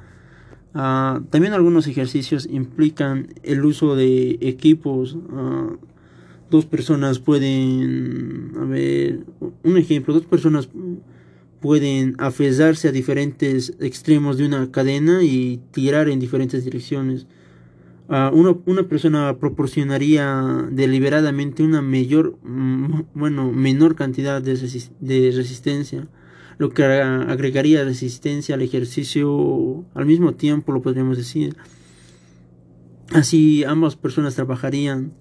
Ah, 0.73 1.21
también 1.29 1.53
algunos 1.53 1.87
ejercicios 1.87 2.47
implican 2.49 3.33
el 3.43 3.65
uso 3.65 3.95
de 3.95 4.37
equipos. 4.41 5.17
Ah, 5.31 5.69
dos 6.49 6.65
personas 6.65 7.19
pueden, 7.19 8.51
a 8.59 8.65
ver, 8.65 9.19
un 9.63 9.77
ejemplo, 9.77 10.13
dos 10.13 10.25
personas 10.25 10.69
pueden 11.59 12.15
aferrarse 12.19 12.87
a 12.87 12.91
diferentes 12.91 13.73
extremos 13.79 14.37
de 14.37 14.45
una 14.45 14.71
cadena 14.71 15.23
y 15.23 15.59
tirar 15.71 16.09
en 16.09 16.19
diferentes 16.19 16.63
direcciones. 16.63 17.27
Uh, 18.09 18.61
una 18.65 18.83
persona 18.83 19.37
proporcionaría 19.37 20.65
deliberadamente 20.71 21.63
una 21.63 21.81
mayor, 21.81 22.37
mm, 22.41 23.01
bueno, 23.13 23.51
menor 23.51 23.95
cantidad 23.95 24.41
de, 24.41 24.55
de, 25.01 25.31
resistencia, 25.35 26.07
lo 26.57 26.69
que 26.69 26.83
agregaría 26.83 27.83
resistencia 27.83 28.55
al 28.55 28.61
ejercicio 28.61 29.83
al 29.93 30.05
mismo 30.05 30.35
tiempo, 30.35 30.71
lo 30.71 30.81
podríamos 30.81 31.17
decir. 31.17 31.57
Así 33.11 33.65
ambas 33.65 33.97
personas 33.97 34.35
trabajarían, 34.35 35.11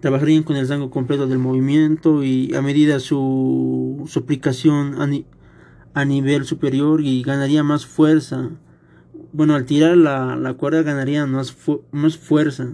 trabajarían 0.00 0.42
con 0.42 0.56
el 0.56 0.68
rango 0.68 0.90
completo 0.90 1.26
del 1.26 1.38
movimiento 1.38 2.24
y 2.24 2.54
a 2.54 2.62
medida 2.62 3.00
su, 3.00 4.04
su 4.06 4.18
aplicación 4.18 5.00
a, 5.00 6.00
a 6.00 6.04
nivel 6.04 6.44
superior 6.44 7.00
y 7.00 7.22
ganaría 7.22 7.62
más 7.62 7.86
fuerza 7.86 8.50
bueno, 9.32 9.54
al 9.54 9.64
tirar 9.64 9.96
la, 9.96 10.36
la 10.36 10.54
cuerda 10.54 10.82
ganarían 10.82 11.30
más, 11.30 11.56
más 11.92 12.16
fuerza. 12.16 12.68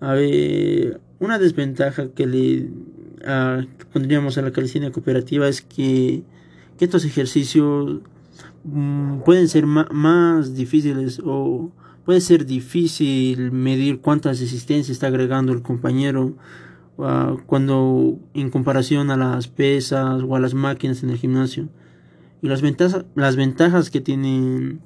A 0.00 0.12
ver, 0.12 1.00
una 1.18 1.38
desventaja 1.38 2.10
que 2.12 2.26
le 2.26 2.70
pondríamos 3.92 4.38
a 4.38 4.42
la 4.42 4.52
calistenia 4.52 4.92
cooperativa 4.92 5.48
es 5.48 5.62
que, 5.62 6.22
que 6.78 6.84
estos 6.84 7.04
ejercicios 7.04 8.00
mm, 8.64 9.20
pueden 9.20 9.48
ser 9.48 9.66
más 9.66 10.54
difíciles 10.54 11.20
o 11.24 11.70
puede 12.06 12.20
ser 12.20 12.46
difícil 12.46 13.50
medir 13.50 14.00
cuántas 14.00 14.40
resistencia 14.40 14.92
está 14.92 15.08
agregando 15.08 15.52
el 15.52 15.60
compañero 15.60 16.36
ah, 16.98 17.36
cuando 17.46 18.20
en 18.32 18.48
comparación 18.50 19.10
a 19.10 19.16
las 19.16 19.48
pesas 19.48 20.22
o 20.22 20.36
a 20.36 20.40
las 20.40 20.54
máquinas 20.54 21.02
en 21.02 21.10
el 21.10 21.18
gimnasio. 21.18 21.68
Y 22.42 22.48
las 22.48 22.62
ventajas, 22.62 23.04
las 23.16 23.34
ventajas 23.34 23.90
que 23.90 24.00
tienen 24.00 24.80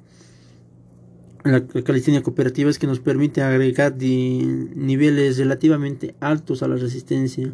la 1.43 1.65
calistenia 1.65 2.23
cooperativa 2.23 2.69
es 2.69 2.79
que 2.79 2.87
nos 2.87 2.99
permite 2.99 3.41
agregar 3.41 3.95
niveles 3.97 5.37
relativamente 5.37 6.15
altos 6.19 6.63
a 6.63 6.67
la 6.67 6.75
resistencia 6.75 7.53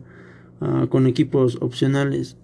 ah, 0.62 0.88
con 0.90 1.08
equipos 1.08 1.58
opcionales. 1.60 2.38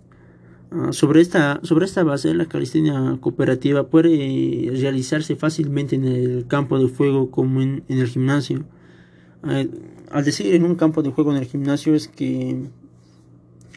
Ah, 0.75 0.91
sobre, 0.91 1.21
esta, 1.21 1.59
sobre 1.61 1.85
esta 1.85 2.03
base, 2.03 2.33
la 2.33 2.47
calistenia 2.47 3.17
cooperativa 3.21 3.87
puede 3.87 4.71
realizarse 4.71 5.35
fácilmente 5.35 5.95
en 5.95 6.05
el 6.05 6.47
campo 6.47 6.79
de 6.79 6.89
juego 6.89 7.29
como 7.29 7.61
en, 7.61 7.83
el 7.87 8.07
gimnasio. 8.07 8.65
Ah, 9.43 9.63
al 10.09 10.25
decir 10.25 10.55
en 10.55 10.63
un 10.63 10.75
campo 10.75 11.03
de 11.03 11.11
juego 11.11 11.31
en 11.31 11.37
el 11.37 11.45
gimnasio 11.45 11.93
es 11.93 12.07
que 12.07 12.69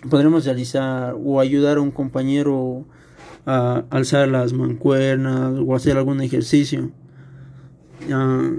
podremos 0.08 0.46
realizar 0.46 1.14
o 1.22 1.40
ayudar 1.40 1.76
a 1.76 1.80
un 1.82 1.90
compañero 1.90 2.86
a 3.44 3.84
alzar 3.90 4.28
las 4.28 4.54
mancuernas 4.54 5.54
o 5.58 5.74
hacer 5.74 5.98
algún 5.98 6.22
ejercicio. 6.22 6.92
Ah, 8.10 8.50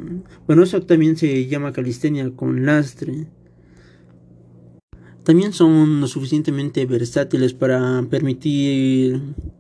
bueno, 0.46 0.62
eso 0.62 0.80
también 0.84 1.18
se 1.18 1.48
llama 1.48 1.72
calistenia 1.74 2.30
con 2.36 2.68
lastre. 2.68 3.28
También 5.28 5.52
son 5.52 6.00
lo 6.00 6.08
suficientemente 6.08 6.86
versátiles 6.86 7.54
para 7.54 8.02
permitir 8.10 9.20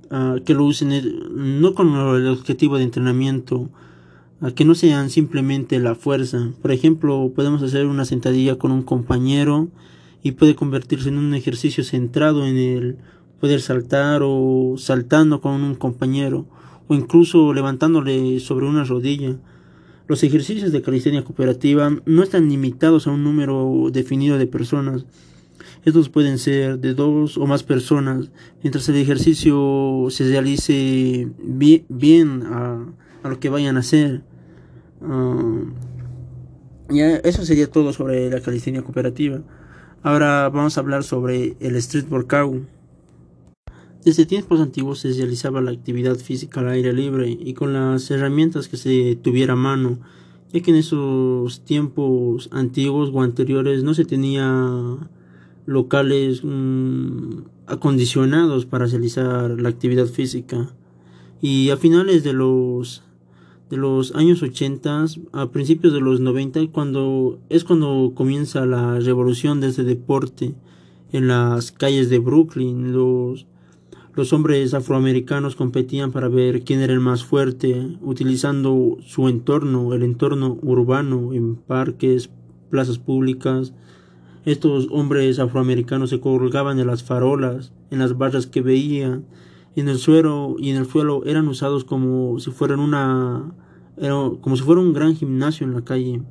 uh, 0.09 0.41
que 0.45 0.53
lo 0.53 0.63
usen 0.63 0.93
no 1.35 1.73
con 1.73 1.89
el 1.93 2.27
objetivo 2.27 2.77
de 2.77 2.85
entrenamiento, 2.85 3.69
uh, 4.39 4.51
que 4.55 4.63
no 4.63 4.75
sean 4.75 5.09
simplemente 5.09 5.77
la 5.79 5.93
fuerza. 5.93 6.51
Por 6.61 6.71
ejemplo, 6.71 7.33
podemos 7.35 7.61
hacer 7.63 7.85
una 7.85 8.05
sentadilla 8.05 8.55
con 8.55 8.71
un 8.71 8.81
compañero 8.81 9.67
y 10.23 10.31
puede 10.31 10.55
convertirse 10.55 11.09
en 11.09 11.17
un 11.17 11.33
ejercicio 11.33 11.83
centrado 11.83 12.47
en 12.47 12.55
el 12.55 12.97
poder 13.41 13.59
saltar 13.59 14.21
o 14.23 14.75
saltando 14.77 15.41
con 15.41 15.63
un 15.63 15.75
compañero 15.75 16.45
o 16.87 16.95
incluso 16.95 17.53
levantándole 17.53 18.39
sobre 18.39 18.67
una 18.67 18.85
rodilla. 18.85 19.35
Los 20.07 20.23
ejercicios 20.23 20.71
de 20.71 20.81
calistenia 20.81 21.25
cooperativa 21.25 21.93
no 22.05 22.23
están 22.23 22.47
limitados 22.47 23.05
a 23.05 23.11
un 23.11 23.25
número 23.25 23.89
definido 23.91 24.37
de 24.37 24.47
personas. 24.47 25.03
Estos 25.87 26.09
pueden 26.09 26.37
ser 26.37 26.79
de 26.79 26.93
dos 26.93 27.37
o 27.37 27.47
más 27.47 27.63
personas, 27.63 28.29
mientras 28.61 28.89
el 28.89 28.97
ejercicio 28.97 30.07
se 30.09 30.25
realice 30.25 31.31
bien, 31.37 32.43
a, 32.43 32.85
lo 33.23 33.39
que 33.39 33.47
vayan 33.47 33.77
a 33.77 33.79
hacer. 33.79 34.21
Ya, 36.89 37.15
eso 37.15 37.45
sería 37.45 37.71
todo 37.71 37.93
sobre 37.93 38.29
la 38.29 38.41
calistenia 38.41 38.81
cooperativa. 38.81 39.39
Ahora 40.03 40.49
vamos 40.49 40.77
a 40.77 40.81
hablar 40.81 41.05
sobre 41.05 41.55
el 41.61 41.77
street 41.77 42.11
workout. 42.11 42.63
Desde 44.03 44.25
tiempos 44.25 44.59
antiguos 44.59 44.99
se 44.99 45.13
realizaba 45.13 45.61
la 45.61 45.71
actividad 45.71 46.17
física 46.17 46.59
al 46.59 46.67
aire 46.67 46.91
libre 46.91 47.29
y 47.29 47.53
con 47.53 47.71
las 47.71 48.11
herramientas 48.11 48.67
que 48.67 48.75
se 48.75 49.15
tuviera 49.15 49.53
a 49.53 49.55
mano, 49.55 49.99
ya 50.51 50.59
que 50.59 50.71
en 50.71 50.77
esos 50.77 51.63
tiempos 51.63 52.49
antiguos 52.51 53.09
o 53.13 53.21
anteriores 53.21 53.83
no 53.83 53.93
se 53.93 54.03
tenía 54.03 54.97
locales 55.67 56.41
mm, 56.43 57.41
acondicionados 57.67 58.65
para 58.65 58.87
realizar 58.87 59.51
la 59.61 59.69
actividad 59.69 60.07
física. 60.07 60.73
Y 61.39 61.69
a 61.69 61.77
finales 61.77 62.23
de 62.23 62.33
los 62.33 63.03
de 63.69 63.77
los 63.77 64.15
años 64.15 64.41
80, 64.41 65.05
a 65.33 65.51
principios 65.51 65.93
de 65.93 65.99
los 65.99 66.21
90, 66.21 66.67
cuando 66.71 67.37
es 67.49 67.65
cuando 67.65 68.13
comienza 68.15 68.65
la 68.65 68.97
revolución 68.99 69.59
de 69.59 69.67
este 69.67 69.83
deporte 69.83 70.55
en 71.11 71.27
las 71.27 71.73
calles 71.73 72.09
de 72.09 72.19
Brooklyn, 72.19 72.93
los 72.93 73.45
los 74.17 74.33
hombres 74.33 74.73
afroamericanos 74.73 75.55
competían 75.55 76.11
para 76.11 76.27
ver 76.27 76.63
quién 76.63 76.79
era 76.79 76.91
el 76.91 76.99
más 76.99 77.23
fuerte, 77.23 77.95
utilizando 78.01 78.97
su 79.05 79.29
entorno, 79.29 79.93
el 79.93 80.01
entorno 80.01 80.57
urbano, 80.63 81.33
en 81.33 81.55
parques, 81.55 82.31
plazas 82.71 82.97
públicas. 82.97 83.73
Estos 84.47 84.87
hombres 84.91 85.39
afroamericanos 85.39 86.09
se 86.09 86.21
colgaban 86.21 86.79
en 86.79 86.87
las 86.87 87.03
farolas, 87.03 87.73
en 87.91 87.99
las 87.99 88.17
barras 88.17 88.47
que 88.47 88.61
veían, 88.61 89.25
en 89.75 89.89
el 89.89 89.97
suelo 89.97 90.55
y 90.57 90.69
en 90.69 90.77
el 90.77 90.85
suelo 90.85 91.25
eran 91.25 91.49
usados 91.49 91.83
como 91.83 92.39
si 92.39 92.51
fueran 92.51 92.79
una 92.79 93.51
como 94.39 94.55
si 94.55 94.63
fuera 94.63 94.79
un 94.79 94.93
gran 94.93 95.17
gimnasio 95.17 95.67
en 95.67 95.73
la 95.73 95.81
calle. 95.81 96.21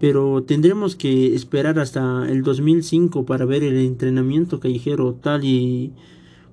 Pero 0.00 0.42
tendremos 0.42 0.96
que 0.96 1.32
esperar 1.32 1.78
hasta 1.78 2.28
el 2.28 2.42
2005 2.42 3.24
para 3.24 3.44
ver 3.44 3.62
el 3.62 3.76
entrenamiento 3.76 4.58
callejero 4.58 5.14
tal 5.14 5.44
y 5.44 5.92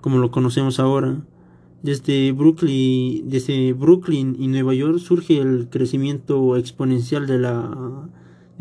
como 0.01 0.19
lo 0.19 0.29
conocemos 0.29 0.79
ahora. 0.79 1.25
Desde 1.81 2.31
Brooklyn, 2.31 3.27
desde 3.27 3.73
Brooklyn 3.73 4.35
y 4.37 4.49
Nueva 4.49 4.75
York 4.75 4.99
surge 4.99 5.39
el 5.39 5.69
crecimiento 5.71 6.57
exponencial 6.57 7.25
de 7.25 7.39
la, 7.39 8.07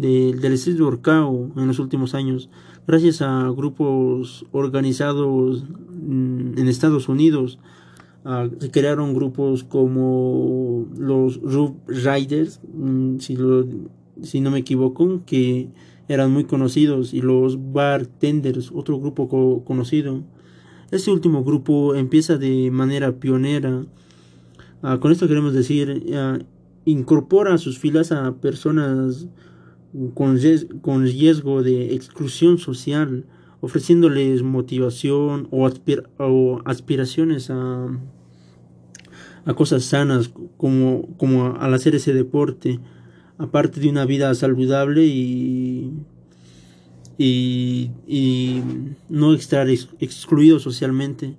del 0.03 0.53
street 0.55 0.81
workout 0.81 1.57
en 1.57 1.67
los 1.67 1.79
últimos 1.79 2.15
años, 2.15 2.51
gracias 2.87 3.23
a 3.23 3.49
grupos 3.51 4.45
organizados 4.53 5.65
mm, 5.65 6.59
en 6.59 6.69
Estados 6.69 7.09
Unidos. 7.09 7.59
Ah, 8.25 8.49
se 8.59 8.71
crearon 8.71 9.15
grupos 9.15 9.65
como 9.65 10.87
los 10.97 11.41
Roof 11.43 11.73
Riders, 11.87 12.61
mm, 12.73 13.19
si, 13.19 14.41
no 14.41 14.51
me 14.51 14.59
equivoco, 14.59 15.23
que 15.27 15.71
eran 16.09 16.33
muy 16.33 16.45
conocidos, 16.45 17.15
y 17.15 17.21
los 17.21 17.73
Bartenders, 17.73 18.71
otro 18.75 18.99
grupo 18.99 19.65
conocido. 19.65 20.23
Este 20.91 21.11
último 21.11 21.43
grupo 21.43 21.95
empieza 21.95 22.37
de 22.37 22.71
manera 22.71 23.13
pionera. 23.13 23.87
Ah, 24.83 24.99
con 25.01 25.11
esto 25.11 25.27
queremos 25.27 25.55
decir, 25.55 26.05
ah, 26.15 26.39
incorpora 26.85 27.55
a 27.55 27.59
sus 27.59 27.79
filas 27.79 28.13
a 28.13 28.35
personas 28.37 29.29
con, 30.15 30.39
riesgo 30.39 31.63
de 31.63 31.95
exclusión 31.95 32.59
social, 32.59 33.25
ofreciéndoles 33.61 34.43
motivación 34.43 35.49
o, 35.51 35.67
aspiraciones 36.65 37.51
a, 37.51 37.89
a, 39.45 39.55
cosas 39.55 39.85
sanas, 39.85 40.33
como, 40.57 41.09
como 41.17 41.57
al 41.57 41.75
hacer 41.75 41.95
ese 41.95 42.15
deporte, 42.15 42.81
aparte 43.39 43.81
de 43.81 43.91
una 43.91 44.05
vida 44.07 44.35
saludable 44.35 45.05
y, 45.05 45.93
y, 47.19 48.63
no 49.09 49.35
estar 49.35 49.69
excluido 49.69 50.59
socialmente. 50.59 51.37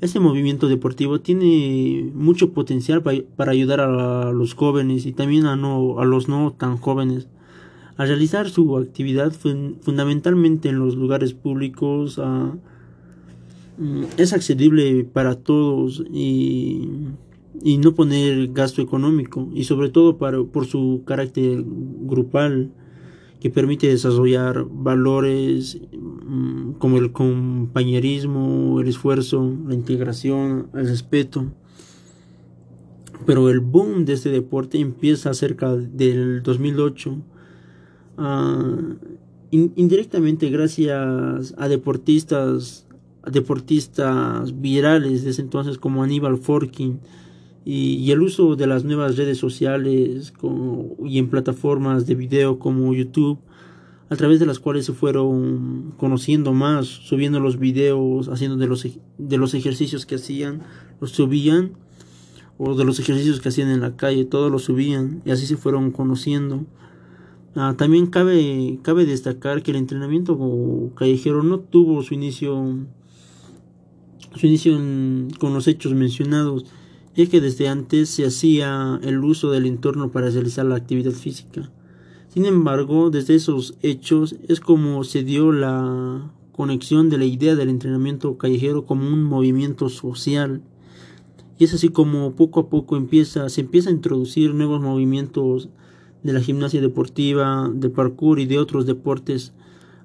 Este 0.00 0.20
movimiento 0.20 0.68
deportivo 0.68 1.20
tiene 1.20 2.10
mucho 2.14 2.52
potencial 2.52 3.02
para, 3.02 3.50
ayudar 3.50 3.80
a 3.80 4.32
los 4.32 4.54
jóvenes 4.54 5.06
y 5.06 5.12
también 5.12 5.46
a, 5.46 5.56
no, 5.56 5.98
a 5.98 6.04
los 6.04 6.28
no 6.28 6.52
tan 6.52 6.76
jóvenes 6.76 7.28
a 7.96 8.04
realizar 8.04 8.50
su 8.50 8.76
actividad 8.76 9.32
fundamentalmente 9.32 10.68
en 10.68 10.78
los 10.78 10.96
lugares 10.96 11.32
públicos 11.32 12.20
mm, 13.78 14.02
es 14.16 14.32
accesible 14.32 15.04
para 15.04 15.36
todos 15.36 16.02
y, 16.12 16.88
y, 17.62 17.78
no 17.78 17.94
poner 17.94 18.48
gasto 18.52 18.82
económico 18.82 19.48
y 19.54 19.64
sobre 19.64 19.90
todo 19.90 20.18
para, 20.18 20.42
por 20.42 20.66
su 20.66 21.02
carácter 21.06 21.62
grupal 21.64 22.72
que 23.40 23.50
permite 23.50 23.88
desarrollar 23.88 24.64
valores 24.68 25.78
mm, 25.92 26.72
como 26.78 26.96
el 26.96 27.12
compañerismo, 27.12 28.80
el 28.80 28.88
esfuerzo, 28.88 29.54
la 29.68 29.74
integración, 29.74 30.68
el 30.74 30.88
respeto. 30.88 31.52
Pero 33.26 33.48
el 33.50 33.60
boom 33.60 34.04
de 34.04 34.14
este 34.14 34.30
deporte 34.30 34.78
empieza 34.78 35.32
cerca 35.34 35.76
del 35.76 36.42
2008 36.42 37.18
Ah, 38.16 38.96
indirectamente 39.50 40.50
gracias 40.50 41.54
a 41.56 41.68
deportistas 41.68 42.86
deportistas 43.30 44.60
virales 44.60 45.24
desde 45.24 45.42
entonces 45.42 45.78
como 45.78 46.02
Aníbal 46.02 46.36
Forkin 46.36 47.00
y, 47.64 48.10
el 48.10 48.20
uso 48.20 48.56
de 48.56 48.66
las 48.66 48.84
nuevas 48.84 49.16
redes 49.16 49.38
sociales 49.38 50.34
y 51.04 51.18
en 51.18 51.30
plataformas 51.30 52.06
de 52.06 52.14
video 52.14 52.58
como 52.58 52.92
YouTube 52.92 53.38
a 54.10 54.16
través 54.16 54.38
de 54.38 54.46
las 54.46 54.58
cuales 54.58 54.84
se 54.84 54.92
fueron 54.92 55.94
conociendo 55.96 56.52
más, 56.52 56.86
subiendo 56.86 57.40
los 57.40 57.58
videos, 57.58 58.28
haciendo 58.28 58.58
de 58.58 58.66
los, 58.66 58.86
de 59.16 59.38
los 59.38 59.54
ejercicios 59.54 60.04
que 60.04 60.16
hacían, 60.16 60.62
los 61.00 61.12
subían, 61.12 61.72
o 62.58 62.74
de 62.76 62.84
los 62.84 63.00
ejercicios 63.00 63.40
que 63.40 63.48
hacían 63.48 63.70
en 63.70 63.80
la 63.80 63.96
calle, 63.96 64.26
todos 64.26 64.52
los 64.52 64.64
subían, 64.64 65.22
y 65.24 65.30
así 65.30 65.46
se 65.46 65.56
fueron 65.56 65.90
conociendo. 65.90 66.66
Ah, 67.56 67.74
también 67.78 68.06
cabe, 68.06 68.80
cabe 68.82 69.06
destacar 69.06 69.62
que 69.62 69.70
el 69.70 69.76
entrenamiento 69.76 70.90
callejero 70.96 71.44
no 71.44 71.60
tuvo 71.60 72.02
su 72.02 72.14
inicio, 72.14 72.78
su 74.34 74.46
inicio 74.46 74.76
con 75.38 75.54
los 75.54 75.68
hechos 75.68 75.94
mencionados, 75.94 76.64
ya 77.14 77.26
que 77.26 77.40
desde 77.40 77.68
antes 77.68 78.08
se 78.08 78.26
hacía 78.26 78.98
el 79.04 79.22
uso 79.22 79.52
del 79.52 79.66
entorno 79.66 80.10
para 80.10 80.30
realizar 80.30 80.66
la 80.66 80.74
actividad 80.74 81.12
física. 81.12 81.70
Sin 82.28 82.44
embargo, 82.44 83.10
desde 83.10 83.36
esos 83.36 83.74
hechos 83.82 84.34
es 84.48 84.58
como 84.58 85.04
se 85.04 85.22
dio 85.22 85.52
la 85.52 86.32
conexión 86.50 87.08
de 87.08 87.18
la 87.18 87.24
idea 87.24 87.54
del 87.54 87.68
entrenamiento 87.68 88.36
callejero 88.36 88.84
como 88.84 89.06
un 89.06 89.22
movimiento 89.22 89.88
social. 89.88 90.60
Y 91.56 91.64
es 91.64 91.74
así 91.74 91.90
como 91.90 92.34
poco 92.34 92.58
a 92.58 92.68
poco 92.68 92.96
empieza, 92.96 93.48
se 93.48 93.60
empieza 93.60 93.90
a 93.90 93.92
introducir 93.92 94.52
nuevos 94.54 94.80
movimientos 94.80 95.68
de 96.24 96.32
la 96.32 96.40
gimnasia 96.40 96.80
deportiva, 96.80 97.70
de 97.72 97.90
parkour 97.90 98.40
y 98.40 98.46
de 98.46 98.58
otros 98.58 98.86
deportes, 98.86 99.52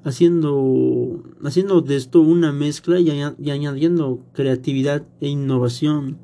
haciendo, 0.03 1.23
haciendo 1.43 1.82
de 1.82 1.95
esto 1.95 2.21
una 2.21 2.51
mezcla 2.51 2.99
y, 2.99 3.10
añadiendo 3.49 4.19
creatividad 4.34 5.08
e 5.21 5.29
innovación. 5.29 6.17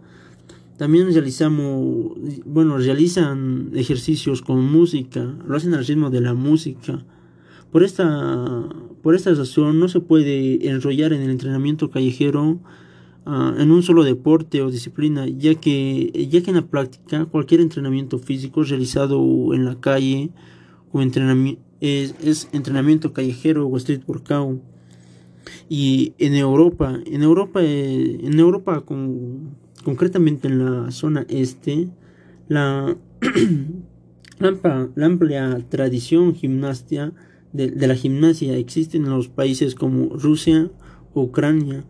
También 0.78 1.14
realizamos, 1.14 2.12
bueno, 2.46 2.78
realizan 2.78 3.72
ejercicios 3.74 4.42
con 4.42 4.70
música, 4.70 5.34
lo 5.48 5.56
hacen 5.56 5.74
al 5.74 5.86
ritmo 5.86 6.10
de 6.10 6.20
la 6.20 6.34
música. 6.34 7.06
Por 7.72 7.84
esta, 7.84 8.68
por 9.02 9.16
esta 9.16 9.34
razón 9.34 9.80
no 9.80 9.88
se 9.88 10.02
puede 10.02 10.68
enrollar 10.68 11.14
en 11.14 11.22
el 11.22 11.30
entrenamiento 11.30 11.90
callejero 11.90 12.60
Ah, 13.28 13.56
en 13.58 13.72
un 13.72 13.82
solo 13.82 14.04
deporte 14.04 14.62
o 14.62 14.70
disciplina, 14.70 15.26
ya 15.28 15.56
que, 15.56 16.28
ya 16.30 16.44
que 16.44 16.52
en 16.52 16.58
la 16.58 16.68
práctica 16.68 17.26
cualquier 17.26 17.60
entrenamiento 17.60 18.20
físico 18.20 18.62
realizado 18.62 19.52
en 19.56 19.66
la 19.66 19.80
calle 19.80 20.30
o 20.92 21.02
entrenamiento, 21.02 21.60
es, 21.82 22.48
entrenamiento 22.54 23.14
callejero 23.14 23.68
o 23.68 23.78
street 23.78 24.04
workout. 24.08 24.62
Y 25.68 26.14
en 26.20 26.36
Europa, 26.36 27.00
en 27.04 27.24
Europa, 27.24 27.62
eh, 27.64 28.20
en 28.22 28.40
Europa 28.40 28.82
con, 28.82 29.56
concretamente 29.84 30.48
en 30.48 30.64
la 30.64 30.92
zona 30.92 31.26
este, 31.28 31.90
la, 32.48 32.96
la, 34.40 34.90
amplia, 35.04 35.66
tradición 35.70 36.36
gimnasia 36.36 37.12
de, 37.54 37.72
de 37.72 37.88
la 37.88 37.96
gimnasia 37.96 38.56
existe 38.56 38.98
en 38.98 39.10
los 39.10 39.30
países 39.30 39.74
como 39.74 40.16
Rusia, 40.16 40.70
Ucrania, 41.16 41.86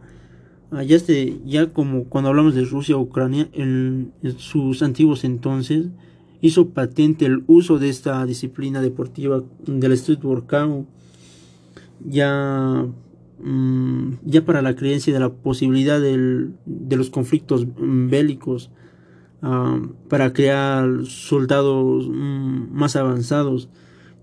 Ya, 0.84 0.96
este, 0.96 1.40
ya 1.46 1.72
como 1.72 2.06
cuando 2.06 2.30
hablamos 2.30 2.56
de 2.56 2.66
Rusia 2.66 2.98
Ucrania, 2.98 3.48
en, 3.54 4.12
sus 4.38 4.82
antiguos 4.82 5.24
entonces, 5.24 5.88
hizo 6.42 6.70
patente 6.70 7.26
el 7.26 7.44
uso 7.48 7.80
de 7.80 7.90
esta 7.90 8.26
disciplina 8.26 8.82
deportiva 8.82 9.44
del 9.66 9.92
street 9.94 10.24
workout, 10.24 10.86
ya, 12.04 12.86
mm, 13.40 14.14
ya 14.26 14.44
para 14.44 14.62
la 14.62 14.76
creencia 14.76 15.14
de 15.14 15.20
la 15.20 15.30
posibilidad 15.30 16.02
del, 16.02 16.54
de 16.66 16.98
los 16.98 17.10
conflictos 17.10 17.66
bélicos, 17.78 18.70
ah, 19.42 19.80
para 20.10 20.34
crear 20.34 21.06
soldados 21.06 22.10
mm, 22.10 22.74
más 22.74 22.96
avanzados, 22.96 23.70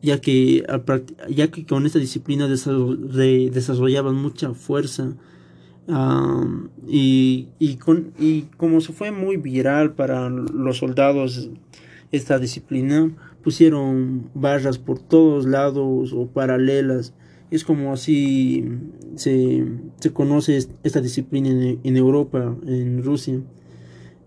ya 0.03 0.21
que, 0.21 0.67
ya 1.31 1.49
que 1.51 1.65
con 1.65 1.87
esta 1.87 1.99
disciplina 2.01 2.49
desarrollaban 2.49 4.17
mucha 4.17 4.53
fuerza, 4.53 5.15
y, 6.87 7.49
y, 7.59 7.77
con, 7.77 8.13
y 8.19 8.43
como 8.57 8.81
se 8.81 8.93
fue 8.93 9.11
muy 9.11 9.37
viral 9.37 9.93
para 9.95 10.29
los 10.29 10.79
soldados 10.79 11.51
esta 12.13 12.39
disciplina, 12.39 13.11
pusieron 13.43 14.31
barras 14.35 14.79
por 14.79 14.99
todos 14.99 15.47
lados 15.47 16.13
o 16.13 16.27
paralelas. 16.27 17.15
Es 17.51 17.65
como 17.65 17.93
así 17.93 18.65
se, 19.17 19.65
se 19.99 20.13
conoce 20.13 20.59
esta 20.83 21.01
disciplina 21.01 21.51
en, 21.83 21.97
Europa, 21.97 22.57
en 22.67 23.03
Rusia 23.03 23.41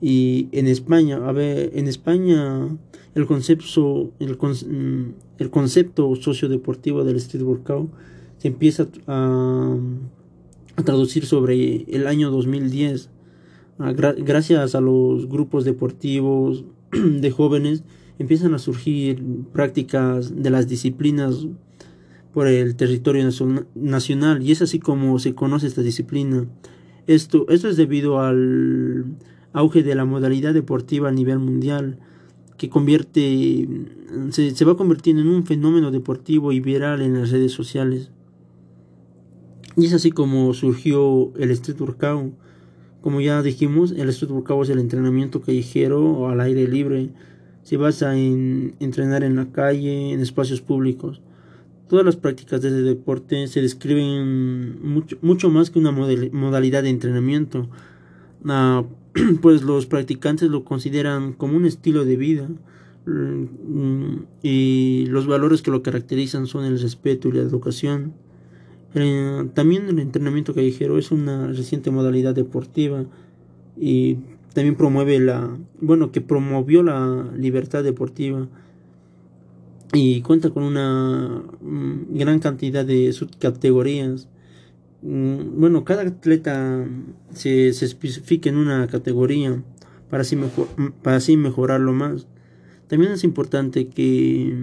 y 0.01 0.49
en 0.51 0.67
España. 0.67 1.17
A 1.27 1.31
ver, 1.31 1.71
en 1.73 1.87
España 1.87 2.67
el 3.15 3.25
concepto, 3.25 4.11
el, 4.19 4.37
el 5.39 5.49
concepto 5.49 6.15
sociodeportivo 6.15 7.03
del 7.03 7.15
street 7.15 7.43
workout 7.43 7.89
se 8.37 8.49
empieza 8.49 8.87
a 9.07 9.75
traducir 10.83 11.25
sobre 11.25 11.85
el 11.89 12.07
año 12.07 12.31
2010. 12.31 13.09
Ah, 13.79 13.93
gracias 13.93 14.75
a 14.75 14.81
los 14.81 15.27
grupos 15.27 15.65
deportivos 15.65 16.63
de 16.91 17.31
jóvenes 17.31 17.83
empiezan 18.19 18.53
a 18.53 18.59
surgir 18.59 19.23
prácticas 19.51 20.41
de 20.41 20.49
las 20.49 20.67
disciplinas 20.67 21.47
por 22.33 22.47
el 22.47 22.75
territorio 22.75 23.29
nacional 23.75 24.43
y 24.43 24.51
es 24.51 24.61
así 24.61 24.79
como 24.79 25.19
se 25.19 25.35
conoce 25.35 25.67
esta 25.67 25.81
disciplina. 25.81 26.45
Esto, 27.07 27.45
esto 27.49 27.69
es 27.69 27.77
debido 27.77 28.19
al 28.19 29.05
auge 29.53 29.83
de 29.83 29.95
la 29.95 30.05
modalidad 30.05 30.53
deportiva 30.53 31.09
a 31.09 31.11
nivel 31.11 31.39
mundial 31.39 31.97
que 32.57 32.69
convierte 32.69 33.67
se, 34.31 34.55
se 34.55 34.65
va 34.65 34.77
convirtiendo 34.77 35.21
en 35.21 35.29
un 35.29 35.45
fenómeno 35.45 35.91
deportivo 35.91 36.51
y 36.51 36.59
viral 36.59 37.01
en 37.01 37.19
las 37.19 37.31
redes 37.31 37.51
sociales. 37.51 38.11
Y 39.77 39.85
es 39.85 39.93
así 39.93 40.11
como 40.11 40.53
surgió 40.53 41.33
el 41.37 41.51
street 41.51 41.81
workout. 41.81 42.33
Como 43.01 43.21
ya 43.21 43.41
dijimos, 43.41 43.91
el 43.91 44.09
street 44.09 44.31
workout 44.31 44.63
es 44.63 44.69
el 44.69 44.79
entrenamiento 44.79 45.41
callejero 45.41 46.03
o 46.03 46.29
al 46.29 46.41
aire 46.41 46.67
libre. 46.67 47.09
Se 47.63 47.77
basa 47.77 48.17
en 48.17 48.75
entrenar 48.79 49.23
en 49.23 49.35
la 49.35 49.51
calle, 49.51 50.11
en 50.11 50.21
espacios 50.21 50.61
públicos. 50.61 51.21
Todas 51.89 52.05
las 52.05 52.15
prácticas 52.15 52.61
de 52.61 52.69
este 52.69 52.81
deporte 52.81 53.47
se 53.47 53.61
describen 53.61 54.81
mucho, 54.81 55.17
mucho 55.21 55.49
más 55.49 55.69
que 55.69 55.79
una 55.79 55.91
modalidad 55.91 56.83
de 56.83 56.89
entrenamiento. 56.89 57.69
Ah, 58.45 58.83
pues 59.41 59.61
los 59.61 59.85
practicantes 59.85 60.49
lo 60.49 60.63
consideran 60.63 61.33
como 61.33 61.55
un 61.55 61.65
estilo 61.65 62.05
de 62.05 62.17
vida 62.17 62.49
mm, 63.05 64.15
y 64.43 65.05
los 65.07 65.27
valores 65.27 65.61
que 65.61 65.71
lo 65.71 65.83
caracterizan 65.83 66.47
son 66.47 66.65
el 66.65 66.79
respeto 66.79 67.29
y 67.29 67.33
la 67.33 67.41
educación. 67.41 68.13
Eh, 68.95 69.49
también 69.53 69.89
el 69.89 69.99
entrenamiento 69.99 70.53
callejero 70.53 70.97
es 70.97 71.11
una 71.11 71.47
reciente 71.47 71.91
modalidad 71.91 72.33
deportiva 72.33 73.03
y 73.77 74.17
también 74.53 74.75
promueve 74.75 75.19
la, 75.19 75.57
bueno, 75.81 76.13
que 76.13 76.21
promovió 76.21 76.81
la 76.81 77.29
libertad 77.37 77.83
deportiva 77.83 78.47
y 79.91 80.21
cuenta 80.21 80.49
con 80.49 80.63
una 80.63 81.43
mm, 81.61 82.17
gran 82.17 82.39
cantidad 82.39 82.85
de 82.85 83.11
subcategorías. 83.11 84.29
Mm, 85.01 85.59
bueno, 85.59 85.83
cada 85.83 86.03
atleta 86.03 86.87
se, 87.33 87.73
se 87.73 87.85
especifica 87.85 88.49
en 88.49 88.55
una 88.55 88.87
categoría 88.87 89.61
para 90.09 90.21
así, 90.21 90.37
mejor, 90.37 90.69
mm, 90.77 91.01
para 91.03 91.17
así 91.17 91.35
mejorarlo 91.35 91.91
más. 91.91 92.27
También 92.87 93.11
es 93.11 93.25
importante 93.25 93.87
que 93.87 94.55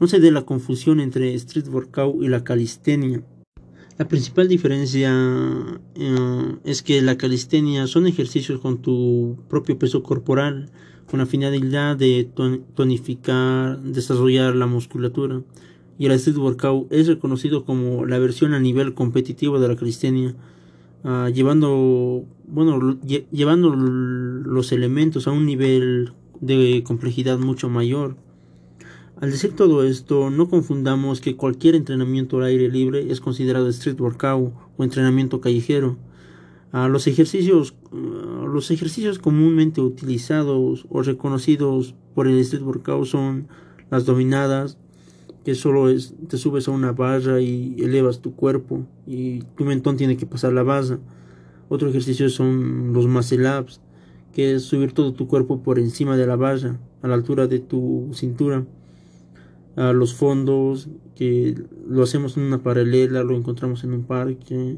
no 0.00 0.06
se 0.06 0.20
dé 0.20 0.30
la 0.30 0.42
confusión 0.46 1.00
entre 1.00 1.34
street 1.34 1.68
workout 1.68 2.22
y 2.22 2.28
la 2.28 2.44
calistenia. 2.44 3.22
La 3.98 4.06
principal 4.06 4.46
diferencia 4.46 5.10
eh, 5.96 6.56
es 6.62 6.82
que 6.82 7.02
la 7.02 7.18
calistenia 7.18 7.88
son 7.88 8.06
ejercicios 8.06 8.60
con 8.60 8.78
tu 8.78 9.36
propio 9.48 9.76
peso 9.76 10.04
corporal, 10.04 10.70
con 11.10 11.18
la 11.18 11.26
finalidad 11.26 11.96
de 11.96 12.30
tonificar, 12.76 13.80
desarrollar 13.80 14.54
la 14.54 14.66
musculatura. 14.66 15.42
Y 15.98 16.06
el 16.06 16.12
street 16.12 16.36
workout 16.36 16.92
es 16.92 17.08
reconocido 17.08 17.64
como 17.64 18.06
la 18.06 18.20
versión 18.20 18.54
a 18.54 18.60
nivel 18.60 18.94
competitivo 18.94 19.58
de 19.58 19.66
la 19.66 19.74
calistenia, 19.74 20.36
ah, 21.02 21.28
llevando, 21.34 22.24
bueno, 22.46 23.00
llevando 23.32 23.74
los 23.74 24.70
elementos 24.70 25.26
a 25.26 25.32
un 25.32 25.44
nivel 25.44 26.12
de 26.40 26.84
complejidad 26.86 27.40
mucho 27.40 27.68
mayor. 27.68 28.16
Al 29.20 29.32
decir 29.32 29.56
todo 29.56 29.82
esto, 29.82 30.30
no 30.30 30.48
confundamos 30.48 31.20
que 31.20 31.34
cualquier 31.34 31.74
entrenamiento 31.74 32.36
al 32.36 32.44
aire 32.44 32.68
libre 32.68 33.10
es 33.10 33.20
considerado 33.20 33.68
street 33.68 34.00
workout 34.00 34.52
o 34.76 34.84
entrenamiento 34.84 35.40
callejero. 35.40 35.96
Ah, 36.70 36.86
los, 36.86 37.08
ejercicios, 37.08 37.74
ah, 37.92 38.46
los 38.46 38.70
ejercicios 38.70 39.18
comúnmente 39.18 39.80
utilizados 39.80 40.86
o 40.88 41.02
reconocidos 41.02 41.96
por 42.14 42.28
el 42.28 42.38
street 42.38 42.62
workout 42.62 43.06
son 43.06 43.48
las 43.90 44.06
dominadas, 44.06 44.78
que 45.44 45.56
solo 45.56 45.88
es, 45.88 46.14
te 46.28 46.36
subes 46.36 46.68
a 46.68 46.70
una 46.70 46.92
barra 46.92 47.40
y 47.40 47.74
elevas 47.80 48.20
tu 48.20 48.36
cuerpo 48.36 48.86
y 49.04 49.40
tu 49.56 49.64
mentón 49.64 49.96
tiene 49.96 50.16
que 50.16 50.26
pasar 50.26 50.52
la 50.52 50.62
base. 50.62 50.98
Otro 51.68 51.88
ejercicio 51.88 52.28
son 52.28 52.92
los 52.92 53.08
muscle 53.08 53.58
ups, 53.58 53.80
que 54.32 54.54
es 54.54 54.62
subir 54.62 54.92
todo 54.92 55.12
tu 55.12 55.26
cuerpo 55.26 55.60
por 55.60 55.80
encima 55.80 56.16
de 56.16 56.26
la 56.28 56.36
barra, 56.36 56.78
a 57.02 57.08
la 57.08 57.14
altura 57.14 57.48
de 57.48 57.58
tu 57.58 58.10
cintura 58.12 58.64
a 59.78 59.92
los 59.92 60.14
fondos, 60.14 60.88
que 61.14 61.54
lo 61.88 62.02
hacemos 62.02 62.36
en 62.36 62.42
una 62.42 62.64
paralela, 62.64 63.22
lo 63.22 63.36
encontramos 63.36 63.84
en 63.84 63.92
un 63.92 64.02
parque, 64.02 64.76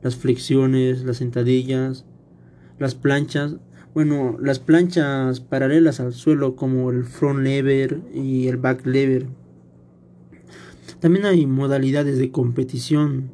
las 0.00 0.16
flexiones, 0.16 1.04
las 1.04 1.18
sentadillas, 1.18 2.06
las 2.78 2.94
planchas, 2.94 3.56
bueno, 3.92 4.38
las 4.40 4.58
planchas 4.58 5.40
paralelas 5.40 6.00
al 6.00 6.14
suelo 6.14 6.56
como 6.56 6.90
el 6.90 7.04
front 7.04 7.40
lever 7.40 8.00
y 8.14 8.48
el 8.48 8.56
back 8.56 8.86
lever. 8.86 9.26
También 10.98 11.26
hay 11.26 11.46
modalidades 11.46 12.16
de 12.16 12.30
competición 12.30 13.30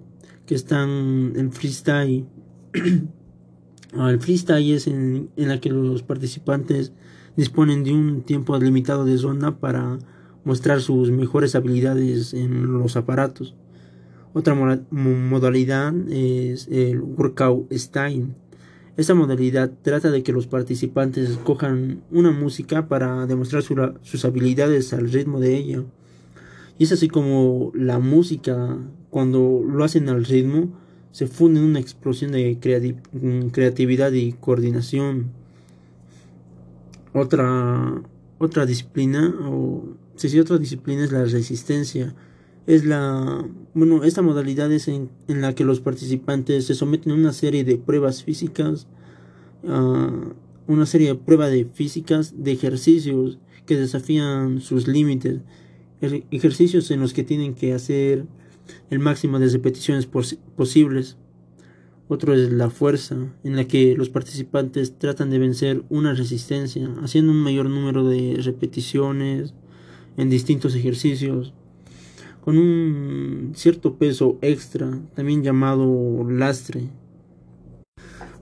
que 0.47 0.57
están 0.57 1.35
en 1.37 1.53
freestyle. 1.53 2.27
el 2.73 4.19
freestyle 4.19 4.75
es 4.75 4.89
en, 4.89 5.31
en 5.37 5.49
la 5.49 5.61
que 5.61 5.71
los 5.71 6.03
participantes 6.03 6.93
disponen 7.37 7.85
de 7.85 7.93
un 7.93 8.23
tiempo 8.23 8.59
limitado 8.59 9.05
de 9.05 9.17
zona 9.17 9.61
para 9.61 10.01
mostrar 10.45 10.81
sus 10.81 11.11
mejores 11.11 11.55
habilidades 11.55 12.35
en 12.35 12.73
los 12.73 12.97
aparatos. 12.97 13.55
Otra 14.33 14.55
modalidad 14.91 15.95
es 16.11 16.69
el 16.69 17.01
workout 17.01 17.73
style. 17.73 18.29
Esta 18.97 19.15
modalidad 19.15 19.73
trata 19.83 20.11
de 20.11 20.23
que 20.23 20.33
los 20.33 20.47
participantes 20.47 21.31
escojan 21.31 22.03
una 22.11 22.31
música 22.31 22.87
para 22.89 23.27
demostrar 23.27 23.63
sus 23.63 24.25
habilidades 24.25 24.93
al 24.93 25.11
ritmo 25.11 25.41
de 25.41 25.57
ella. 25.57 25.83
Y 26.79 26.85
es 26.85 26.93
así 26.93 27.09
como 27.09 27.73
la 27.75 27.99
música, 27.99 28.77
cuando 29.11 29.63
lo 29.65 29.85
hacen 29.85 30.09
al 30.09 30.25
ritmo, 30.25 30.73
se 31.13 31.29
funde 31.29 31.61
en 31.61 31.67
una 31.67 31.79
explosión 31.81 32.33
de 32.33 32.59
creatividad 33.53 34.13
y 34.13 34.33
coordinación. 34.33 35.31
Otra, 37.13 38.03
otra 38.39 38.67
disciplina 38.67 39.33
o 39.43 39.95
si 40.17 40.39
otra 40.39 40.59
disciplina 40.59 41.05
es 41.05 41.13
la 41.13 41.25
resistencia. 41.25 42.15
Es 42.67 42.85
la, 42.85 43.47
bueno, 43.75 44.05
esta 44.05 44.23
modalidad 44.23 44.73
es 44.73 44.89
en, 44.89 45.11
la 45.29 45.55
que 45.55 45.65
los 45.65 45.81
participantes 45.81 46.67
se 46.67 46.75
someten 46.75 47.13
a 47.13 47.15
una 47.15 47.33
serie 47.33 47.63
de 47.63 47.77
pruebas 47.77 48.25
físicas, 48.25 48.87
una 49.63 50.87
serie 50.87 51.09
de 51.09 51.15
pruebas 51.15 51.51
de 51.51 51.67
físicas, 51.67 52.35
de 52.43 52.53
ejercicios 52.53 53.39
que 53.67 53.77
desafían 53.77 54.61
sus 54.61 54.89
límites, 54.89 55.41
ejercicios 56.01 56.91
en 56.91 57.01
los 57.01 57.13
que 57.13 57.23
tienen 57.23 57.55
que 57.55 57.75
hacer 57.75 58.25
el 58.91 58.99
máximo 58.99 59.39
de 59.39 59.49
repeticiones 59.49 60.07
posibles. 60.07 61.17
Otro 62.07 62.35
es 62.35 62.53
la 62.53 62.69
fuerza, 62.69 63.17
en 63.45 63.57
la 63.57 63.65
que 63.67 63.95
los 63.97 64.11
participantes 64.11 64.99
tratan 64.99 65.31
de 65.31 65.39
vencer 65.39 65.85
una 65.89 66.13
resistencia, 66.13 66.89
haciendo 67.03 67.33
un 67.33 67.39
mayor 67.39 67.71
número 67.71 68.07
de 68.07 68.39
repeticiones, 68.43 69.55
en 70.17 70.31
distintos 70.31 70.75
ejercicios 70.75 71.53
con 72.45 72.59
un 72.59 73.53
cierto 73.55 73.97
peso 73.97 74.39
extra, 74.43 75.01
también 75.15 75.43
llamado 75.43 76.27
lastre. 76.29 76.91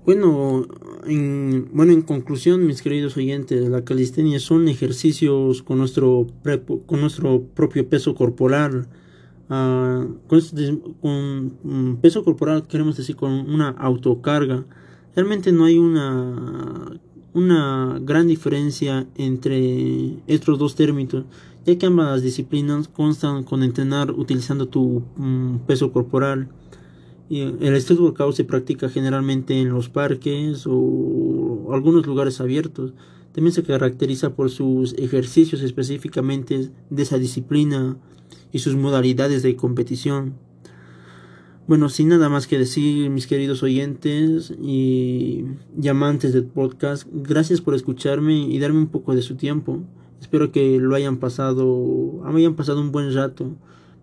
Bueno, 0.04 0.66
en, 1.06 1.68
bueno, 1.72 1.92
en 1.92 2.02
conclusión, 2.02 2.66
mis 2.66 2.82
queridos 2.82 3.16
oyentes, 3.16 3.68
la 3.68 3.84
calistenia 3.84 4.40
son 4.40 4.66
ejercicios 4.66 5.62
con 5.62 5.78
nuestro, 5.78 6.26
con 6.86 7.00
nuestro 7.00 7.44
propio 7.54 7.88
peso 7.88 8.16
corporal. 8.16 8.88
Ah, 9.48 10.04
con, 10.26 10.40
con 11.00 11.58
mm, 11.62 11.96
peso 12.00 12.24
corporal 12.24 12.66
queremos 12.66 12.96
decir 12.96 13.14
con 13.14 13.30
una 13.32 13.68
autocarga. 13.68 14.64
Realmente 15.14 15.52
no 15.52 15.66
hay 15.66 15.78
una, 15.78 16.98
una 17.34 17.98
gran 18.02 18.26
diferencia 18.26 19.06
entre 19.16 20.16
estos 20.26 20.58
dos 20.58 20.74
términos 20.74 21.24
ya 21.64 21.78
que 21.78 21.86
ambas 21.86 22.22
disciplinas 22.22 22.88
constan 22.88 23.44
con 23.44 23.62
entrenar 23.62 24.10
utilizando 24.10 24.68
tu 24.68 25.02
mm, 25.16 25.58
peso 25.66 25.92
corporal. 25.92 26.48
El 27.30 27.74
street 27.76 28.00
workout 28.00 28.34
se 28.34 28.44
practica 28.44 28.90
generalmente 28.90 29.58
en 29.58 29.70
los 29.70 29.88
parques 29.88 30.64
o 30.66 31.70
algunos 31.72 32.06
lugares 32.06 32.40
abiertos. 32.42 32.92
También 33.32 33.54
se 33.54 33.62
caracteriza 33.62 34.34
por 34.34 34.50
sus 34.50 34.92
ejercicios 34.98 35.62
específicamente 35.62 36.70
de 36.90 37.02
esa 37.02 37.16
disciplina 37.16 37.96
y 38.52 38.58
sus 38.58 38.76
modalidades 38.76 39.42
de 39.42 39.56
competición. 39.56 40.34
Bueno, 41.68 41.88
sin 41.88 42.08
nada 42.08 42.28
más 42.28 42.48
que 42.48 42.58
decir, 42.58 43.08
mis 43.08 43.28
queridos 43.28 43.62
oyentes 43.62 44.52
y 44.60 45.44
amantes 45.88 46.32
del 46.32 46.44
podcast, 46.44 47.06
gracias 47.12 47.60
por 47.60 47.74
escucharme 47.74 48.36
y 48.36 48.58
darme 48.58 48.80
un 48.80 48.88
poco 48.88 49.14
de 49.14 49.22
su 49.22 49.36
tiempo. 49.36 49.80
Espero 50.20 50.50
que 50.50 50.78
lo 50.78 50.94
hayan 50.96 51.18
pasado, 51.18 52.22
hayan 52.24 52.54
pasado 52.54 52.80
un 52.80 52.90
buen 52.90 53.14
rato. 53.14 53.56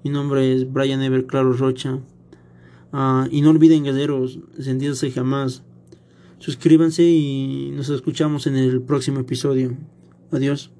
Mi 0.03 0.09
nombre 0.09 0.53
es 0.53 0.71
Brian 0.71 1.01
Ever 1.01 1.25
Claro 1.25 1.51
Rocha. 1.51 1.99
Ah, 2.93 3.27
y 3.29 3.41
no 3.41 3.49
olviden, 3.49 3.83
guerreros, 3.83 4.39
encendidos 4.57 5.03
jamás. 5.13 5.63
Suscríbanse 6.39 7.03
y 7.03 7.71
nos 7.75 7.89
escuchamos 7.89 8.47
en 8.47 8.55
el 8.55 8.81
próximo 8.81 9.19
episodio. 9.19 9.75
Adiós. 10.31 10.78